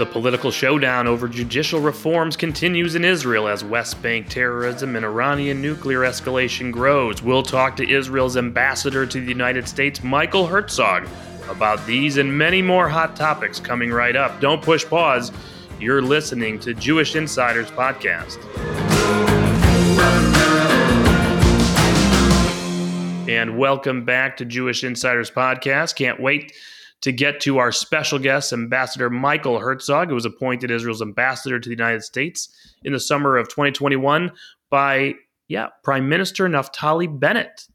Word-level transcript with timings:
The 0.00 0.06
political 0.06 0.50
showdown 0.50 1.06
over 1.06 1.28
judicial 1.28 1.78
reforms 1.78 2.34
continues 2.34 2.94
in 2.94 3.04
Israel 3.04 3.46
as 3.46 3.62
West 3.62 4.00
Bank 4.00 4.30
terrorism 4.30 4.96
and 4.96 5.04
Iranian 5.04 5.60
nuclear 5.60 6.00
escalation 6.00 6.72
grows. 6.72 7.22
We'll 7.22 7.42
talk 7.42 7.76
to 7.76 7.86
Israel's 7.86 8.38
ambassador 8.38 9.04
to 9.04 9.20
the 9.20 9.28
United 9.28 9.68
States, 9.68 10.02
Michael 10.02 10.46
Herzog, 10.46 11.06
about 11.50 11.84
these 11.84 12.16
and 12.16 12.32
many 12.32 12.62
more 12.62 12.88
hot 12.88 13.14
topics 13.14 13.60
coming 13.60 13.92
right 13.92 14.16
up. 14.16 14.40
Don't 14.40 14.62
push 14.62 14.86
pause. 14.86 15.32
You're 15.78 16.00
listening 16.00 16.58
to 16.60 16.72
Jewish 16.72 17.14
Insiders 17.14 17.70
Podcast. 17.70 18.38
And 23.28 23.58
welcome 23.58 24.06
back 24.06 24.38
to 24.38 24.46
Jewish 24.46 24.82
Insiders 24.82 25.30
Podcast. 25.30 25.94
Can't 25.94 26.18
wait 26.18 26.54
to 27.02 27.12
get 27.12 27.40
to 27.40 27.58
our 27.58 27.72
special 27.72 28.18
guest, 28.18 28.52
Ambassador 28.52 29.08
Michael 29.08 29.58
Herzog, 29.58 30.08
who 30.08 30.14
was 30.14 30.26
appointed 30.26 30.70
Israel's 30.70 31.02
ambassador 31.02 31.58
to 31.58 31.68
the 31.68 31.74
United 31.74 32.02
States 32.02 32.74
in 32.84 32.92
the 32.92 33.00
summer 33.00 33.36
of 33.36 33.48
2021 33.48 34.30
by, 34.68 35.14
yeah, 35.48 35.68
Prime 35.82 36.08
Minister 36.08 36.48
Naftali 36.48 37.18
Bennett. 37.18 37.66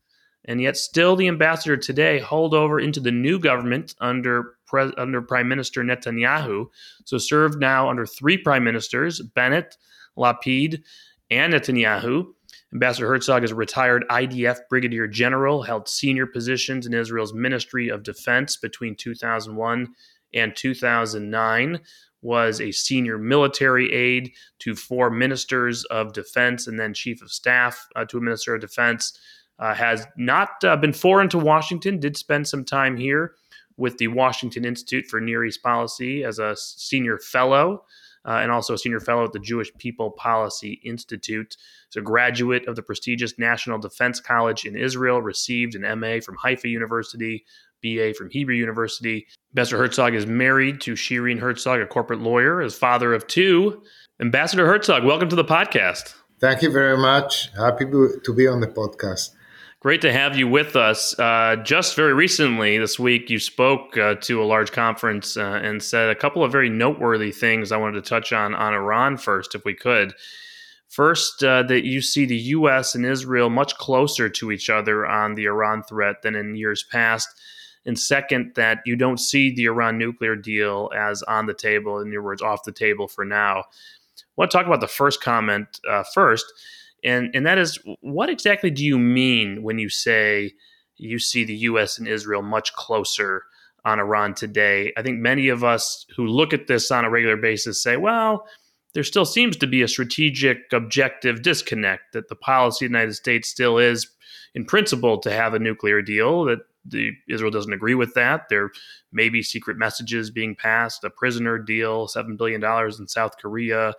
And 0.48 0.62
yet, 0.62 0.78
still 0.78 1.16
the 1.16 1.28
ambassador 1.28 1.76
today, 1.76 2.20
hauled 2.20 2.54
over 2.54 2.80
into 2.80 3.00
the 3.00 3.12
new 3.12 3.40
government 3.40 3.96
under 4.00 4.56
Pre- 4.68 4.94
under 4.98 5.22
Prime 5.22 5.48
Minister 5.48 5.84
Netanyahu. 5.84 6.68
So, 7.06 7.18
served 7.18 7.60
now 7.60 7.90
under 7.90 8.06
three 8.06 8.38
prime 8.38 8.64
ministers 8.64 9.22
Bennett, 9.22 9.76
Lapid, 10.18 10.84
and 11.32 11.54
Netanyahu. 11.54 12.28
Ambassador 12.76 13.08
Herzog 13.08 13.46
is 13.46 13.52
a 13.52 13.56
retired 13.56 14.04
IDF 14.10 14.58
brigadier 14.70 15.08
general, 15.08 15.64
held 15.64 15.88
senior 15.88 16.28
positions 16.28 16.86
in 16.86 16.94
Israel's 16.94 17.34
Ministry 17.34 17.88
of 17.88 18.04
Defense 18.04 18.58
between 18.58 18.96
2001 18.96 19.88
and 20.34 20.54
2009, 20.54 21.80
was 22.22 22.60
a 22.60 22.74
senior 22.74 23.18
military 23.18 23.94
aide 23.94 24.34
to 24.60 24.76
four 24.76 25.10
ministers 25.10 25.86
of 25.86 26.12
defense 26.12 26.68
and 26.68 26.78
then 26.78 26.94
chief 26.94 27.22
of 27.22 27.32
staff 27.32 27.88
uh, 27.96 28.04
to 28.04 28.18
a 28.18 28.22
minister 28.22 28.56
of 28.56 28.60
defense. 28.60 29.18
Uh, 29.58 29.74
has 29.74 30.06
not 30.18 30.50
uh, 30.66 30.76
been 30.76 30.92
foreign 30.92 31.30
to 31.30 31.38
Washington, 31.38 31.98
did 31.98 32.18
spend 32.18 32.46
some 32.46 32.66
time 32.66 32.98
here 32.98 33.36
with 33.78 33.98
the 34.00 34.10
Washington 34.10 34.66
Institute 34.66 35.06
for 35.06 35.22
Near 35.22 35.46
East 35.46 35.64
Policy 35.64 36.26
as 36.26 36.40
a 36.40 36.58
senior 36.58 37.20
fellow 37.20 37.86
uh, 38.26 38.40
and 38.42 38.52
also 38.52 38.74
a 38.74 38.78
senior 38.78 39.00
fellow 39.00 39.24
at 39.24 39.34
the 39.34 39.40
Jewish 39.40 39.72
People 39.78 40.12
Policy 40.12 40.82
Institute. 40.84 41.56
He's 41.90 42.00
a 42.00 42.04
graduate 42.04 42.68
of 42.68 42.76
the 42.76 42.82
prestigious 42.82 43.38
National 43.38 43.78
Defense 43.78 44.20
College 44.20 44.66
in 44.66 44.76
Israel, 44.76 45.22
received 45.22 45.76
an 45.76 46.00
MA 46.00 46.20
from 46.20 46.36
Haifa 46.36 46.68
University, 46.68 47.46
BA 47.84 48.14
from 48.16 48.30
Hebrew 48.30 48.56
University. 48.56 49.28
Ambassador 49.52 49.78
Herzog 49.78 50.16
is 50.16 50.26
married 50.26 50.82
to 50.82 50.94
Shireen 50.94 51.40
Herzog, 51.40 51.80
a 51.80 51.86
corporate 51.86 52.22
lawyer, 52.22 52.62
is 52.62 52.76
father 52.76 53.14
of 53.14 53.28
two. 53.28 53.84
Ambassador 54.20 54.66
Herzog, 54.66 55.04
welcome 55.04 55.30
to 55.30 55.36
the 55.36 55.46
podcast. 55.46 56.16
Thank 56.40 56.62
you 56.62 56.72
very 56.72 56.98
much. 56.98 57.50
Happy 57.56 57.86
to 57.86 58.34
be 58.36 58.48
on 58.48 58.60
the 58.60 58.68
podcast. 58.68 59.32
Great 59.86 60.02
to 60.02 60.12
have 60.12 60.36
you 60.36 60.48
with 60.48 60.76
us. 60.76 61.14
Uh, 61.20 61.58
just 61.58 61.96
very 61.96 62.16
recently 62.16 62.80
this 62.80 62.98
week, 62.98 63.30
you 63.30 63.38
spoke 63.38 63.96
uh, 63.96 64.16
to 64.16 64.42
a 64.42 64.44
large 64.44 64.72
conference 64.72 65.38
uh, 65.38 65.60
and 65.62 65.84
said 65.84 66.10
a 66.10 66.16
couple 66.16 66.44
of 66.44 66.52
very 66.52 66.70
noteworthy 66.70 67.32
things 67.32 67.72
I 67.72 67.78
wanted 67.78 68.04
to 68.04 68.10
touch 68.10 68.34
on 68.34 68.56
on 68.56 68.74
Iran 68.74 69.16
first, 69.16 69.54
if 69.54 69.64
we 69.64 69.76
could. 69.76 70.16
First, 70.90 71.44
uh, 71.44 71.62
that 71.68 71.86
you 71.86 72.02
see 72.02 72.26
the 72.26 72.36
U.S. 72.36 72.96
and 72.96 73.06
Israel 73.06 73.52
much 73.52 73.76
closer 73.76 74.28
to 74.28 74.52
each 74.52 74.72
other 74.72 75.06
on 75.06 75.36
the 75.36 75.46
Iran 75.46 75.84
threat 75.84 76.24
than 76.24 76.34
in 76.34 76.56
years 76.56 76.84
past. 76.92 77.30
And 77.86 78.00
second, 78.00 78.54
that 78.56 78.80
you 78.88 78.96
don't 78.96 79.20
see 79.20 79.54
the 79.54 79.66
Iran 79.66 80.00
nuclear 80.00 80.36
deal 80.36 80.90
as 80.98 81.22
on 81.22 81.46
the 81.46 81.54
table, 81.54 82.00
in 82.00 82.12
your 82.12 82.24
words, 82.24 82.42
off 82.42 82.64
the 82.64 82.72
table 82.72 83.08
for 83.08 83.24
now. 83.24 83.60
I 83.60 84.24
want 84.36 84.50
to 84.50 84.58
talk 84.58 84.66
about 84.66 84.82
the 84.82 84.88
first 84.88 85.22
comment 85.22 85.80
uh, 85.88 86.02
first 86.12 86.52
and 87.06 87.34
and 87.34 87.46
that 87.46 87.58
is 87.58 87.80
what 88.02 88.30
exactly 88.30 88.70
do 88.70 88.84
you 88.84 88.98
mean 88.98 89.64
when 89.64 89.80
you 89.80 89.90
say 89.90 90.54
you 90.98 91.20
see 91.20 91.44
the 91.44 91.56
U.S. 91.56 91.98
and 91.98 92.08
Israel 92.08 92.42
much 92.42 92.74
closer 92.74 93.44
on 93.86 94.00
Iran 94.00 94.34
today? 94.34 94.92
I 94.98 95.04
think 95.04 95.20
many 95.20 95.50
of 95.50 95.64
us 95.64 96.06
who 96.16 96.26
look 96.26 96.54
at 96.54 96.68
this 96.68 96.92
on 96.92 97.06
a 97.06 97.10
regular 97.10 97.38
basis 97.38 97.82
say, 97.82 97.98
well. 97.98 98.48
There 98.94 99.04
still 99.04 99.26
seems 99.26 99.58
to 99.58 99.68
be 99.68 99.82
a 99.82 99.90
strategic 99.90 100.72
objective 100.72 101.42
disconnect 101.42 102.14
that 102.14 102.30
the 102.30 102.36
policy 102.36 102.86
of 102.86 102.92
the 102.92 102.98
United 102.98 103.16
States 103.16 103.50
still 103.50 103.78
is, 103.78 104.10
in 104.54 104.64
principle, 104.64 105.20
to 105.20 105.30
have 105.34 105.54
a 105.54 105.60
nuclear 105.60 106.02
deal. 106.02 106.46
That 106.46 106.60
the 106.86 107.12
Israel 107.28 107.52
doesn't 107.52 107.74
agree 107.74 107.96
with 107.96 108.14
that. 108.14 108.48
There 108.50 108.72
may 109.12 109.30
be 109.30 109.42
secret 109.42 109.78
messages 109.78 110.32
being 110.32 110.56
passed, 110.56 111.04
a 111.04 111.10
prisoner 111.10 111.58
deal, 111.58 112.08
seven 112.08 112.38
billion 112.38 112.62
dollars 112.62 113.00
in 113.00 113.08
South 113.10 113.38
Korea, 113.38 113.94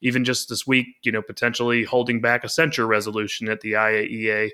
even 0.00 0.24
just 0.24 0.48
this 0.48 0.66
week, 0.66 0.86
you 1.02 1.12
know, 1.12 1.22
potentially 1.22 1.84
holding 1.84 2.20
back 2.20 2.44
a 2.44 2.48
censure 2.48 2.86
resolution 2.86 3.48
at 3.48 3.60
the 3.60 3.72
IAEA 3.72 4.50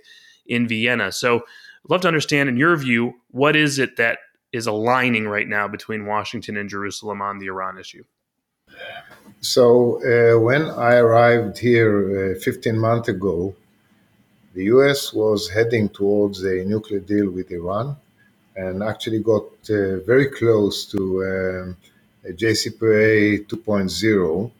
in 0.47 0.69
Vienna. 0.69 1.12
So 1.12 1.37
I'd 1.37 1.91
love 1.91 2.01
to 2.03 2.09
understand, 2.09 2.49
in 2.49 2.57
your 2.57 2.77
view, 2.77 3.15
what 3.31 3.57
is 3.57 3.79
it 3.79 3.97
that 3.97 4.19
is 4.53 4.67
aligning 4.67 5.29
right 5.29 5.49
now 5.49 5.69
between 5.69 6.07
Washington 6.07 6.57
and 6.57 6.69
Jerusalem 6.69 7.21
on 7.21 7.39
the 7.39 7.47
Iran 7.47 7.79
issue? 7.79 8.05
So 9.41 10.01
uh, 10.03 10.41
when 10.41 10.62
I 10.71 10.97
arrived 10.97 11.59
here 11.59 12.34
uh, 12.37 12.41
15 12.41 12.78
months 12.78 13.09
ago, 13.09 13.55
the 14.55 14.65
US 14.65 15.13
was 15.13 15.51
heading 15.51 15.89
towards 15.91 16.43
a 16.43 16.65
nuclear 16.65 17.01
deal 17.01 17.31
with 17.31 17.51
Iran 17.51 17.97
and 18.57 18.83
actually 18.83 19.21
got 19.21 19.45
uh, 19.69 19.99
very 20.07 20.27
close 20.27 20.87
to 20.87 20.99
um, 21.25 21.77
JCPOA 22.25 23.47
2.0 23.47 24.47
uh, 24.47 24.51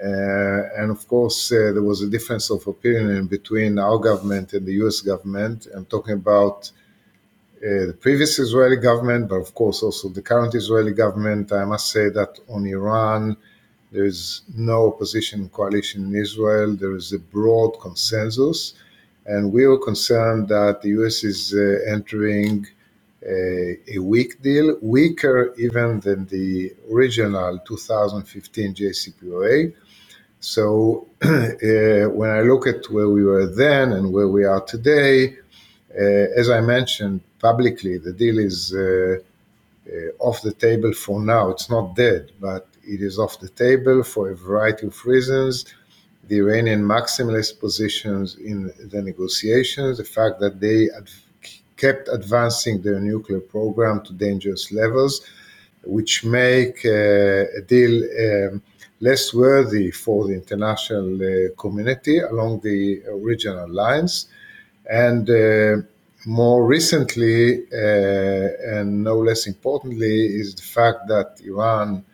and 0.00 0.90
of 0.90 1.06
course, 1.08 1.50
uh, 1.50 1.72
there 1.74 1.82
was 1.82 2.02
a 2.02 2.08
difference 2.08 2.50
of 2.50 2.66
opinion 2.66 3.26
between 3.26 3.78
our 3.78 3.98
government 3.98 4.52
and 4.52 4.64
the 4.66 4.74
US 4.84 5.00
government. 5.00 5.66
I'm 5.74 5.86
talking 5.86 6.14
about 6.14 6.70
uh, 7.58 7.86
the 7.86 7.96
previous 7.98 8.38
Israeli 8.38 8.76
government, 8.76 9.28
but 9.28 9.36
of 9.36 9.54
course 9.54 9.82
also 9.82 10.08
the 10.08 10.22
current 10.22 10.54
Israeli 10.54 10.92
government. 10.92 11.52
I 11.52 11.64
must 11.64 11.90
say 11.90 12.08
that 12.10 12.38
on 12.48 12.66
Iran, 12.66 13.36
there 13.90 14.04
is 14.04 14.42
no 14.54 14.88
opposition 14.92 15.48
coalition 15.48 16.04
in 16.04 16.14
Israel. 16.14 16.76
There 16.76 16.94
is 16.94 17.12
a 17.12 17.18
broad 17.18 17.80
consensus. 17.80 18.74
And 19.26 19.52
we 19.52 19.66
were 19.66 19.78
concerned 19.78 20.48
that 20.48 20.82
the 20.82 20.90
US 21.00 21.24
is 21.24 21.52
uh, 21.54 21.78
entering 21.90 22.66
a, 23.26 23.78
a, 23.94 23.98
weak 23.98 24.40
deal, 24.42 24.78
weaker 24.80 25.52
even 25.58 26.00
than 26.00 26.26
the 26.26 26.72
original 26.92 27.58
2015 27.58 28.74
JCPOA. 28.74 29.74
So 30.40 31.06
uh, 31.22 31.28
when 32.18 32.30
I 32.30 32.40
look 32.40 32.66
at 32.66 32.90
where 32.90 33.08
we 33.08 33.24
were 33.24 33.46
then 33.46 33.92
and 33.92 34.12
where 34.12 34.28
we 34.28 34.44
are 34.44 34.60
today, 34.60 35.36
uh, 35.98 36.26
as 36.36 36.50
I 36.50 36.60
mentioned 36.60 37.20
publicly, 37.40 37.98
the 37.98 38.12
deal 38.12 38.38
is 38.38 38.74
uh, 38.74 39.16
off 40.18 40.42
the 40.42 40.52
table 40.52 40.92
for 40.92 41.20
now. 41.20 41.50
It's 41.50 41.70
not 41.70 41.96
dead, 41.96 42.32
but 42.40 42.68
it 42.84 43.02
is 43.02 43.18
off 43.18 43.40
the 43.40 43.48
table 43.48 44.02
for 44.02 44.30
a 44.30 44.36
variety 44.36 44.86
of 44.86 45.06
reasons. 45.06 45.64
The 46.28 46.38
Iranian 46.38 46.82
maximalist 46.82 47.58
positions 47.58 48.36
in 48.36 48.72
the 48.90 49.02
negotiations, 49.02 49.98
the 49.98 50.04
fact 50.04 50.40
that 50.40 50.60
they 50.60 50.88
kept 51.76 52.08
advancing 52.12 52.82
their 52.82 53.00
nuclear 53.00 53.40
program 53.40 54.02
to 54.04 54.12
dangerous 54.12 54.70
levels, 54.72 55.22
which 55.84 56.24
make 56.24 56.84
uh, 56.84 57.58
a 57.58 57.62
deal. 57.66 57.94
Um, 58.52 58.62
less 59.00 59.32
worthy 59.32 59.90
for 59.90 60.26
the 60.26 60.34
international 60.34 61.14
uh, 61.22 61.54
community 61.56 62.18
along 62.18 62.60
the 62.60 63.00
original 63.08 63.68
lines. 63.68 64.26
And 64.90 65.28
uh, 65.30 65.76
more 66.26 66.66
recently, 66.66 67.64
and 67.70 69.04
no 69.04 69.18
less 69.18 69.46
importantly, 69.46 70.26
is 70.26 70.54
the 70.54 70.62
fact 70.62 71.06
that 71.08 71.40
Iran 71.44 72.04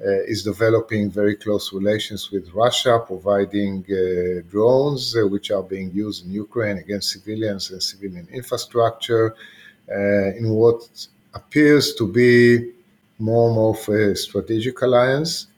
uh, 0.00 0.22
is 0.26 0.44
developing 0.44 1.10
very 1.10 1.34
close 1.34 1.72
relations 1.72 2.30
with 2.30 2.48
Russia, 2.54 3.00
providing 3.04 3.84
uh, 3.90 4.42
drones 4.48 5.16
uh, 5.16 5.26
which 5.26 5.50
are 5.50 5.62
being 5.62 5.90
used 5.92 6.24
in 6.24 6.30
Ukraine 6.30 6.78
against 6.78 7.10
civilians 7.10 7.70
and 7.70 7.82
civilian 7.82 8.28
infrastructure 8.30 9.34
in 9.88 10.50
what 10.50 10.86
appears 11.34 11.94
to 11.94 12.06
be 12.06 12.72
more 13.18 13.46
and 13.48 13.56
more 13.56 13.96
a 13.96 14.16
strategic 14.16 14.80
alliance 14.82 15.48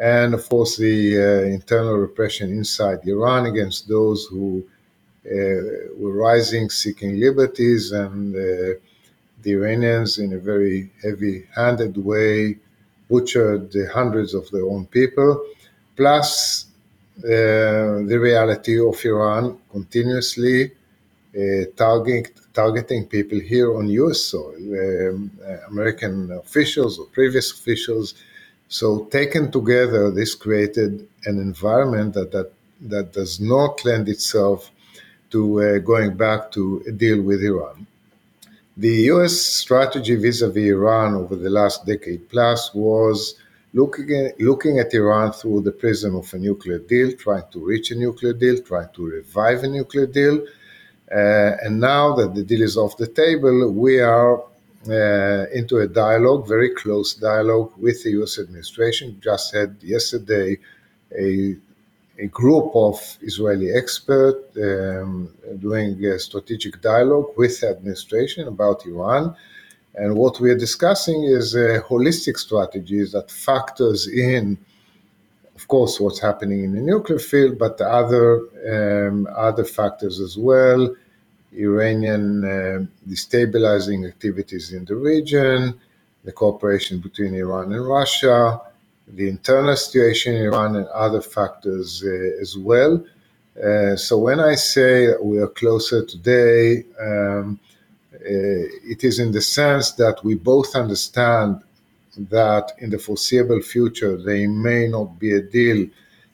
and 0.00 0.32
of 0.34 0.48
course 0.48 0.76
the 0.76 1.18
uh, 1.18 1.22
internal 1.46 1.96
repression 1.96 2.50
inside 2.50 3.00
Iran 3.06 3.46
against 3.46 3.86
those 3.88 4.24
who 4.26 4.64
uh, 5.26 5.92
were 5.98 6.14
rising, 6.14 6.70
seeking 6.70 7.20
liberties, 7.20 7.92
and 7.92 8.34
uh, 8.34 8.78
the 9.42 9.52
Iranians, 9.52 10.18
in 10.18 10.32
a 10.32 10.38
very 10.38 10.90
heavy-handed 11.02 11.96
way, 12.02 12.56
butchered 13.10 13.70
the 13.72 13.90
hundreds 13.92 14.32
of 14.32 14.50
their 14.50 14.64
own 14.64 14.86
people. 14.86 15.44
Plus, 15.96 16.66
uh, 17.18 18.00
the 18.10 18.18
reality 18.18 18.80
of 18.80 19.04
Iran 19.04 19.58
continuously 19.70 20.72
uh, 21.36 21.64
targeting 21.76 22.26
targeting 22.54 23.06
people 23.06 23.38
here 23.40 23.76
on 23.76 23.88
U.S. 23.88 24.22
soil, 24.22 24.56
um, 24.56 25.30
uh, 25.46 25.56
American 25.68 26.32
officials 26.32 26.98
or 26.98 27.06
previous 27.06 27.52
officials 27.52 28.14
So 28.70 29.06
taken 29.06 29.50
together, 29.50 30.12
this 30.12 30.36
created 30.36 31.08
an 31.24 31.38
environment 31.40 32.14
that 32.14 32.30
that, 32.30 32.52
that 32.82 33.12
does 33.12 33.40
not 33.40 33.84
lend 33.84 34.08
itself 34.08 34.70
to 35.30 35.40
uh, 35.60 35.78
going 35.78 36.16
back 36.16 36.52
to 36.52 36.80
a 36.86 36.92
deal 36.92 37.20
with 37.20 37.42
Iran. 37.42 37.88
The 38.76 39.10
US 39.12 39.32
strategy 39.32 40.14
vis 40.14 40.40
a 40.40 40.48
vis 40.48 40.70
Iran 40.70 41.14
over 41.14 41.34
the 41.34 41.50
last 41.50 41.84
decade 41.84 42.28
plus 42.28 42.72
was 42.72 43.34
looking 43.74 44.08
at, 44.14 44.40
looking 44.40 44.78
at 44.78 44.94
Iran 44.94 45.32
through 45.32 45.62
the 45.62 45.72
prism 45.72 46.14
of 46.14 46.32
a 46.32 46.38
nuclear 46.38 46.78
deal, 46.78 47.10
trying 47.16 47.48
to 47.50 47.58
reach 47.58 47.90
a 47.90 47.96
nuclear 47.96 48.32
deal, 48.32 48.62
trying 48.62 48.90
to 48.94 49.04
revive 49.04 49.64
a 49.64 49.68
nuclear 49.68 50.06
deal. 50.06 50.46
Uh, 51.12 51.56
and 51.62 51.80
now 51.80 52.14
that 52.14 52.34
the 52.34 52.42
deal 52.44 52.62
is 52.62 52.76
off 52.76 52.96
the 52.96 53.06
table, 53.06 53.72
we 53.72 54.00
are 54.00 54.42
uh, 54.88 55.46
into 55.52 55.78
a 55.78 55.86
dialogue, 55.86 56.46
very 56.46 56.70
close 56.70 57.14
dialogue 57.14 57.72
with 57.76 58.02
the 58.02 58.10
US 58.22 58.38
administration. 58.38 59.18
Just 59.20 59.52
had 59.54 59.76
yesterday 59.82 60.58
a, 61.18 61.56
a 62.18 62.26
group 62.26 62.70
of 62.74 63.18
Israeli 63.22 63.72
experts 63.72 64.56
um, 64.56 65.34
doing 65.58 66.02
a 66.04 66.18
strategic 66.18 66.80
dialogue 66.80 67.32
with 67.36 67.60
the 67.60 67.68
administration 67.68 68.48
about 68.48 68.86
Iran. 68.86 69.34
And 69.96 70.14
what 70.16 70.40
we 70.40 70.50
are 70.50 70.56
discussing 70.56 71.24
is 71.24 71.54
a 71.54 71.80
holistic 71.80 72.38
strategy 72.38 73.04
that 73.04 73.30
factors 73.30 74.06
in, 74.06 74.56
of 75.60 75.68
course, 75.68 76.00
what's 76.00 76.20
happening 76.20 76.64
in 76.64 76.72
the 76.72 76.80
nuclear 76.80 77.18
field, 77.18 77.58
but 77.58 77.78
other 77.82 78.28
um, 78.74 79.28
other 79.48 79.66
factors 79.78 80.18
as 80.18 80.38
well. 80.38 80.82
Iranian 81.52 82.24
uh, 82.44 82.78
destabilizing 83.06 84.08
activities 84.08 84.72
in 84.72 84.86
the 84.86 84.96
region, 84.96 85.78
the 86.24 86.32
cooperation 86.32 86.98
between 86.98 87.34
Iran 87.34 87.66
and 87.74 87.86
Russia, 87.86 88.58
the 89.18 89.28
internal 89.28 89.76
situation 89.76 90.34
in 90.34 90.44
Iran, 90.50 90.76
and 90.76 90.86
other 91.06 91.20
factors 91.20 92.02
uh, 92.06 92.42
as 92.44 92.56
well. 92.56 93.04
Uh, 93.62 93.96
so 93.96 94.16
when 94.16 94.40
I 94.40 94.54
say 94.54 94.92
we 95.20 95.36
are 95.44 95.52
closer 95.62 96.00
today, 96.06 96.84
um, 97.08 97.60
uh, 98.14 98.64
it 98.94 99.04
is 99.04 99.18
in 99.18 99.30
the 99.32 99.42
sense 99.42 99.92
that 100.02 100.24
we 100.24 100.36
both 100.36 100.74
understand 100.74 101.50
that 102.16 102.72
in 102.78 102.90
the 102.90 102.98
foreseeable 102.98 103.60
future 103.60 104.16
there 104.16 104.48
may 104.48 104.88
not 104.88 105.18
be 105.18 105.32
a 105.32 105.42
deal 105.42 105.86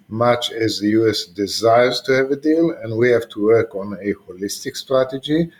much 0.08 0.52
as 0.52 0.78
the 0.78 0.88
US 0.90 1.24
desires 1.24 2.00
to 2.02 2.12
have 2.12 2.30
a 2.30 2.36
deal, 2.36 2.70
and 2.82 2.96
we 2.96 3.10
have 3.10 3.28
to 3.30 3.44
work 3.44 3.74
on 3.74 3.94
a 3.94 4.14
holistic 4.14 4.76
strategy. 4.76 5.50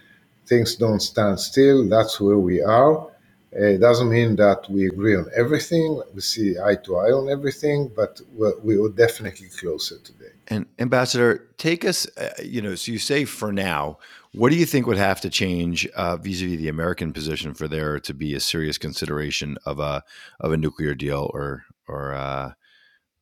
Things 0.47 0.77
don't 0.77 1.01
stand 1.01 1.41
still, 1.41 1.89
that's 1.89 2.21
where 2.21 2.39
we 2.39 2.63
are. 2.63 3.09
It 3.53 3.79
doesn't 3.79 4.11
mean 4.11 4.37
that 4.37 4.69
we 4.69 4.87
agree 4.87 5.17
on 5.17 5.27
everything, 5.35 6.03
we 6.15 6.21
see 6.21 6.57
eye 6.59 6.77
to 6.85 6.97
eye 6.97 7.13
on 7.13 7.31
everything, 7.31 7.91
but 7.97 8.21
we're, 8.35 8.59
we 8.61 8.77
are 8.79 8.91
definitely 8.91 9.49
closer 9.49 9.99
today. 9.99 10.33
And 10.49 10.67
Ambassador, 10.79 11.49
take 11.57 11.85
us, 11.85 12.07
uh, 12.19 12.31
you 12.45 12.61
know, 12.61 12.75
so 12.75 12.93
you 12.93 12.99
say 12.99 13.25
for 13.25 13.53
now, 13.53 13.99
what 14.37 14.53
do 14.53 14.59
you 14.59 14.67
think 14.67 14.87
would 14.87 14.99
have 14.99 15.21
to 15.23 15.31
change 15.31 15.87
uh, 15.89 16.17
vis-a-vis 16.17 16.59
the 16.59 16.69
American 16.69 17.13
position 17.13 17.55
for 17.55 17.67
there 17.67 17.99
to 18.01 18.15
be 18.15 18.35
a 18.35 18.41
serious 18.41 18.79
consideration 18.79 19.57
of 19.65 19.81
a 19.81 20.03
of 20.41 20.53
a 20.53 20.57
nuclear 20.57 20.95
deal 20.95 21.31
or 21.33 21.65
or 21.89 22.15
uh, 22.15 22.53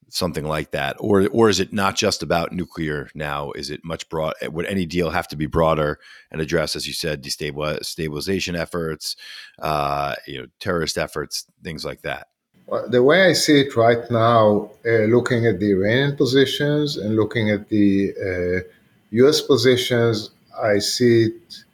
something 0.09 0.45
like 0.45 0.71
that, 0.73 0.97
or 0.99 1.29
or 1.29 1.49
is 1.49 1.61
it 1.61 1.73
not 1.73 1.97
just 1.97 2.23
about 2.23 2.53
nuclear 2.53 3.11
now? 3.15 3.53
Is 3.53 3.71
it 3.71 3.85
much 3.85 4.09
broad? 4.09 4.35
Would 4.43 4.67
any 4.67 4.87
deal 4.87 5.11
have 5.11 5.29
to 5.29 5.37
be 5.37 5.47
broader 5.47 5.99
and 6.31 6.41
address, 6.41 6.77
as 6.77 6.87
you 6.87 6.93
said, 6.93 7.23
destabilization 7.23 8.59
efforts, 8.59 9.17
uh, 9.61 10.15
you 10.27 10.39
know, 10.39 10.47
terrorist 10.61 10.99
efforts, 10.99 11.45
things 11.63 11.85
like 11.85 12.03
that? 12.03 12.29
Well, 12.67 12.89
the 12.89 13.03
way 13.03 13.29
I 13.29 13.35
see 13.35 13.61
it 13.61 13.77
right 13.77 14.11
now, 14.11 14.71
uh, 14.87 15.05
looking 15.17 15.47
at 15.47 15.61
the 15.61 15.73
Iranian 15.73 16.17
positions 16.17 16.97
and 16.97 17.15
looking 17.15 17.51
at 17.51 17.69
the 17.69 18.65
U.S. 19.11 19.41
Uh, 19.43 19.47
positions, 19.47 20.31
I 20.63 20.79
see 20.79 21.25
it 21.25 21.65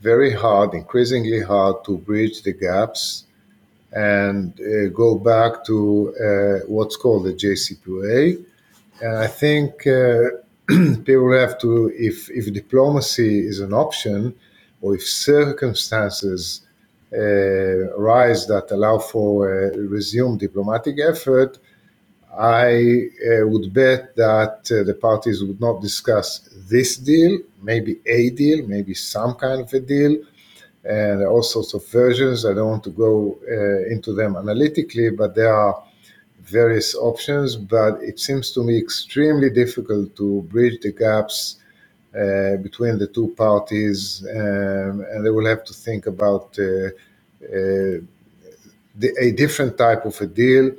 very 0.00 0.32
hard, 0.32 0.74
increasingly 0.74 1.40
hard 1.42 1.84
to 1.84 1.98
bridge 1.98 2.42
the 2.42 2.52
gaps 2.52 3.24
and 3.92 4.58
uh, 4.60 4.88
go 4.88 5.16
back 5.16 5.64
to 5.66 6.14
uh, 6.16 6.66
what's 6.66 6.96
called 6.96 7.24
the 7.24 7.32
JCPOA. 7.32 8.44
And 9.00 9.16
I 9.18 9.26
think 9.26 9.86
uh, 9.86 10.22
people 11.04 11.32
have 11.32 11.58
to, 11.60 11.92
if, 11.94 12.30
if 12.30 12.52
diplomacy 12.52 13.46
is 13.46 13.60
an 13.60 13.72
option, 13.72 14.34
or 14.80 14.94
if 14.94 15.06
circumstances 15.06 16.62
uh, 17.12 17.18
arise 17.96 18.46
that 18.46 18.70
allow 18.70 18.98
for 18.98 19.66
a 19.66 19.78
resumed 19.78 20.40
diplomatic 20.40 20.96
effort, 20.98 21.58
I 22.38 23.10
uh, 23.28 23.46
would 23.46 23.74
bet 23.74 24.16
that 24.16 24.70
uh, 24.70 24.84
the 24.84 24.94
parties 24.94 25.44
would 25.44 25.60
not 25.60 25.82
discuss 25.82 26.48
this 26.68 26.96
deal, 26.96 27.40
maybe 27.60 28.00
a 28.06 28.30
deal, 28.30 28.66
maybe 28.66 28.94
some 28.94 29.34
kind 29.34 29.60
of 29.60 29.72
a 29.72 29.80
deal, 29.80 30.16
and 30.82 31.26
all 31.26 31.42
sorts 31.42 31.74
of 31.74 31.86
versions. 31.88 32.46
I 32.46 32.54
don't 32.54 32.70
want 32.70 32.84
to 32.84 32.90
go 32.90 33.38
uh, 33.46 33.92
into 33.92 34.14
them 34.14 34.36
analytically, 34.36 35.10
but 35.10 35.34
there 35.34 35.54
are 35.54 35.82
various 36.40 36.94
options. 36.94 37.54
But 37.56 38.02
it 38.02 38.18
seems 38.18 38.50
to 38.52 38.64
me 38.64 38.78
extremely 38.78 39.50
difficult 39.50 40.16
to 40.16 40.42
bridge 40.42 40.80
the 40.80 40.92
gaps 40.92 41.56
uh, 42.14 42.56
between 42.56 42.98
the 42.98 43.08
two 43.08 43.34
parties, 43.36 44.26
um, 44.30 45.04
and 45.10 45.24
they 45.24 45.30
will 45.30 45.46
have 45.46 45.64
to 45.64 45.74
think 45.74 46.06
about 46.06 46.58
uh, 46.58 46.88
uh 47.44 48.00
the, 48.94 49.10
a 49.18 49.32
different 49.32 49.78
type 49.78 50.04
of 50.04 50.20
a 50.20 50.26
deal 50.26 50.70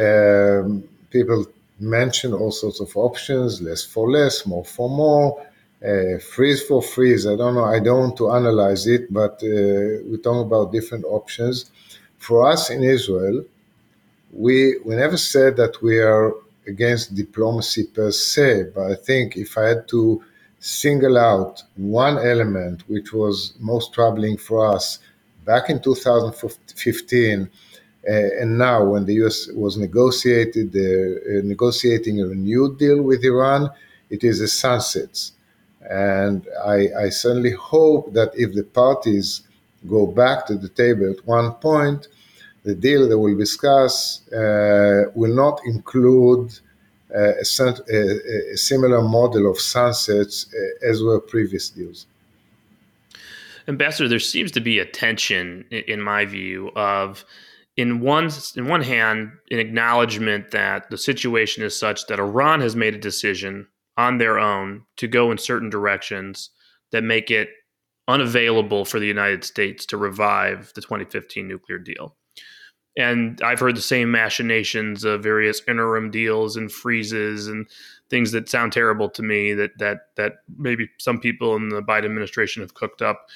um, 0.00 0.84
people 1.10 1.46
mention 1.80 2.32
all 2.32 2.50
sorts 2.50 2.80
of 2.80 2.96
options 2.96 3.60
less 3.60 3.84
for 3.84 4.10
less, 4.10 4.46
more 4.46 4.64
for 4.64 4.88
more. 4.88 5.44
Uh, 5.84 6.18
freeze 6.18 6.62
for 6.62 6.80
freeze. 6.80 7.26
I 7.26 7.36
don't 7.36 7.54
know. 7.54 7.64
I 7.64 7.78
don't 7.78 8.00
want 8.00 8.16
to 8.16 8.30
analyze 8.30 8.86
it, 8.86 9.12
but 9.12 9.34
uh, 9.42 10.00
we 10.08 10.16
talk 10.22 10.46
about 10.46 10.72
different 10.72 11.04
options. 11.04 11.70
For 12.18 12.48
us 12.50 12.70
in 12.70 12.82
Israel, 12.82 13.44
we 14.32 14.78
we 14.84 14.96
never 14.96 15.18
said 15.18 15.56
that 15.56 15.82
we 15.82 15.98
are 15.98 16.32
against 16.66 17.14
diplomacy 17.14 17.84
per 17.84 18.10
se, 18.10 18.70
but 18.74 18.90
I 18.92 18.94
think 18.94 19.36
if 19.36 19.58
I 19.58 19.68
had 19.68 19.88
to 19.88 20.22
single 20.60 21.18
out 21.18 21.62
one 21.76 22.16
element 22.16 22.82
which 22.88 23.12
was 23.12 23.52
most 23.60 23.92
troubling 23.92 24.38
for 24.38 24.74
us 24.74 24.98
back 25.44 25.68
in 25.68 25.78
2015 25.78 27.42
uh, 27.42 27.46
and 28.06 28.58
now, 28.58 28.84
when 28.84 29.06
the 29.06 29.14
U.S. 29.14 29.48
was 29.54 29.76
negotiated, 29.76 30.74
uh, 30.76 31.40
negotiating 31.44 32.20
a 32.20 32.26
renewed 32.26 32.78
deal 32.78 33.02
with 33.02 33.24
Iran, 33.24 33.70
it 34.10 34.24
is 34.24 34.40
a 34.40 34.48
sunset. 34.48 35.30
And 35.88 36.46
I, 36.64 36.88
I, 37.04 37.08
certainly 37.10 37.52
hope 37.52 38.12
that 38.14 38.32
if 38.34 38.54
the 38.54 38.64
parties 38.64 39.42
go 39.88 40.06
back 40.06 40.46
to 40.46 40.54
the 40.54 40.68
table 40.68 41.10
at 41.10 41.26
one 41.26 41.52
point, 41.54 42.08
the 42.62 42.74
deal 42.74 43.06
that 43.08 43.18
we'll 43.18 43.36
discuss 43.36 44.26
uh, 44.32 45.04
will 45.14 45.34
not 45.34 45.60
include 45.66 46.58
uh, 47.14 47.18
a, 47.18 47.74
a, 47.92 48.52
a, 48.52 48.56
similar 48.56 49.02
model 49.02 49.50
of 49.50 49.60
sunsets 49.60 50.46
uh, 50.54 50.88
as 50.88 51.02
were 51.02 51.20
previous 51.20 51.68
deals. 51.68 52.06
Ambassador, 53.68 54.08
there 54.08 54.18
seems 54.18 54.50
to 54.52 54.60
be 54.60 54.78
a 54.78 54.86
tension, 54.86 55.64
in 55.70 56.00
my 56.00 56.24
view, 56.24 56.70
of 56.76 57.24
in 57.76 58.00
one 58.00 58.30
in 58.56 58.68
one 58.68 58.82
hand 58.82 59.32
an 59.50 59.58
acknowledgement 59.58 60.50
that 60.52 60.88
the 60.90 60.98
situation 60.98 61.64
is 61.64 61.78
such 61.78 62.06
that 62.06 62.20
Iran 62.20 62.60
has 62.60 62.76
made 62.76 62.94
a 62.94 62.98
decision 62.98 63.66
on 63.96 64.18
their 64.18 64.38
own 64.38 64.84
to 64.96 65.08
go 65.08 65.30
in 65.30 65.38
certain 65.38 65.70
directions 65.70 66.50
that 66.92 67.04
make 67.04 67.30
it 67.30 67.48
unavailable 68.06 68.84
for 68.84 69.00
the 69.00 69.06
United 69.06 69.44
States 69.44 69.86
to 69.86 69.96
revive 69.96 70.72
the 70.74 70.80
2015 70.80 71.48
nuclear 71.48 71.78
deal. 71.78 72.16
And 72.96 73.40
I've 73.42 73.58
heard 73.58 73.76
the 73.76 73.82
same 73.82 74.10
machinations 74.10 75.04
of 75.04 75.22
various 75.22 75.62
interim 75.66 76.10
deals 76.10 76.56
and 76.56 76.70
freezes 76.70 77.48
and 77.48 77.66
things 78.08 78.30
that 78.32 78.48
sound 78.48 78.72
terrible 78.72 79.08
to 79.10 79.22
me 79.22 79.52
that 79.54 79.72
that 79.78 79.98
that 80.16 80.34
maybe 80.56 80.88
some 80.98 81.18
people 81.18 81.56
in 81.56 81.70
the 81.70 81.82
Biden 81.82 82.04
administration 82.04 82.62
have 82.62 82.74
cooked 82.74 83.02
up. 83.02 83.26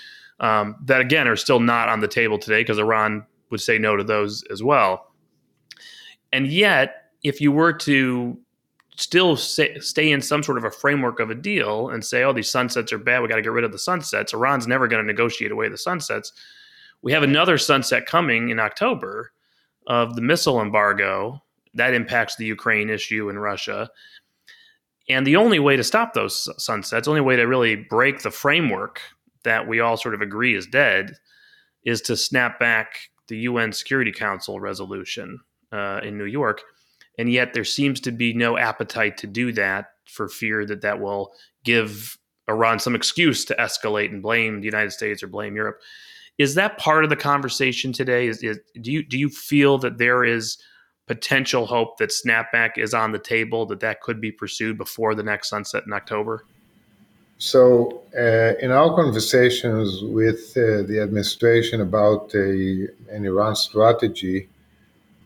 Um, 0.41 0.77
that 0.85 1.01
again 1.01 1.27
are 1.27 1.35
still 1.35 1.59
not 1.59 1.89
on 1.89 1.99
the 1.99 2.07
table 2.07 2.39
today 2.39 2.61
because 2.61 2.79
Iran 2.79 3.27
would 3.51 3.61
say 3.61 3.79
no 3.79 3.97
to 3.97 4.05
those 4.05 4.43
as 4.51 4.63
well. 4.63 5.13
And 6.33 6.47
yet, 6.47 7.11
if 7.23 7.41
you 7.41 7.51
were 7.53 7.73
to 7.73 8.39
still 8.97 9.37
say, 9.37 9.79
stay 9.79 10.11
in 10.11 10.21
some 10.21 10.43
sort 10.43 10.59
of 10.59 10.65
a 10.65 10.71
framework 10.71 11.21
of 11.21 11.31
a 11.31 11.35
deal 11.35 11.89
and 11.89 12.05
say, 12.05 12.25
oh, 12.25 12.33
these 12.33 12.51
sunsets 12.51 12.93
are 12.93 12.99
bad, 12.99 13.23
we 13.23 13.29
got 13.29 13.37
to 13.37 13.43
get 13.43 13.53
rid 13.53 13.65
of 13.65 13.73
the 13.73 13.79
sunsets, 13.79 14.33
Iran's 14.33 14.67
never 14.67 14.89
going 14.89 15.03
to 15.03 15.07
negotiate 15.07 15.53
away 15.53 15.69
the 15.69 15.79
sunsets. 15.79 16.33
We 17.03 17.13
have 17.13 17.23
another 17.23 17.59
sunset 17.59 18.07
coming 18.07 18.49
in 18.51 18.59
October 18.59 19.33
of 19.87 20.17
the 20.17 20.21
missile 20.21 20.61
embargo 20.61 21.43
that 21.75 21.95
impacts 21.95 22.37
the 22.37 22.45
Ukraine 22.45 22.91
issue 22.91 23.31
in 23.31 23.39
Russia. 23.39 23.89
And 25.09 25.27
the 25.27 25.37
only 25.37 25.61
way 25.61 25.77
to 25.77 25.85
stop 25.85 26.13
those 26.13 26.49
sunsets, 26.63 27.07
the 27.07 27.11
only 27.11 27.21
way 27.21 27.37
to 27.37 27.45
really 27.45 27.77
break 27.77 28.23
the 28.23 28.31
framework 28.31 29.01
that 29.45 29.67
we 29.67 29.81
all 29.81 29.97
sort 29.97 30.15
of 30.15 30.21
agree 30.21 30.55
is 30.55 30.67
dead, 30.67 31.15
is 31.85 32.03
to 32.03 32.17
snap 32.17 32.59
back 32.59 33.11
the 33.29 33.39
UN 33.39 33.73
Security 33.73 34.13
Council 34.13 34.61
resolution. 34.61 35.41
uh, 35.73 36.01
in 36.03 36.17
New 36.17 36.25
York, 36.25 36.63
and 37.19 37.31
yet 37.31 37.53
there 37.53 37.65
seems 37.65 38.01
to 38.01 38.13
be 38.13 38.33
no 38.33 38.57
appetite 38.57 39.17
to 39.19 39.27
do 39.27 39.53
that 39.53 39.91
for 40.07 40.29
fear 40.29 40.65
that 40.65 40.83
that 40.83 41.01
will 41.01 41.33
give 41.65 42.17
Iran 42.49 42.79
some 42.79 42.95
excuse 42.95 43.45
to 43.47 43.55
escalate 43.57 44.11
and 44.11 44.23
blame 44.23 44.61
the 44.61 44.67
United 44.67 44.93
States 44.93 45.23
or 45.23 45.27
blame 45.27 45.55
Europe. 45.57 45.81
Is 46.39 46.55
that 46.55 46.79
part 46.79 47.05
of 47.05 47.11
the 47.11 47.17
conversation 47.17 47.93
today? 47.93 48.29
Is, 48.29 48.43
is 48.43 48.59
do 48.81 48.93
you 48.93 49.03
do 49.03 49.19
you 49.19 49.29
feel 49.29 49.79
that 49.79 49.99
there 49.99 50.25
is 50.25 50.57
potential 51.07 51.67
hope 51.67 51.99
that 51.99 52.11
snapback 52.11 52.77
is 52.77 52.95
on 52.95 53.13
the 53.13 53.19
table 53.19 53.67
that 53.67 53.81
that 53.81 54.01
could 54.03 54.21
be 54.21 54.31
pursued 54.31 54.79
before 54.79 55.15
the 55.15 55.23
next 55.23 55.49
sunset 55.49 55.85
in 55.87 55.93
October? 55.93 56.45
So, 57.41 58.03
uh, 58.19 58.55
in 58.61 58.73
our 58.73 58.97
conversations 58.97 60.03
with 60.03 60.57
uh, 60.57 60.83
the 60.83 60.99
administration 61.01 61.81
about 61.81 62.35
a, 62.35 62.89
an 63.13 63.25
Iran 63.25 63.55
strategy, 63.55 64.49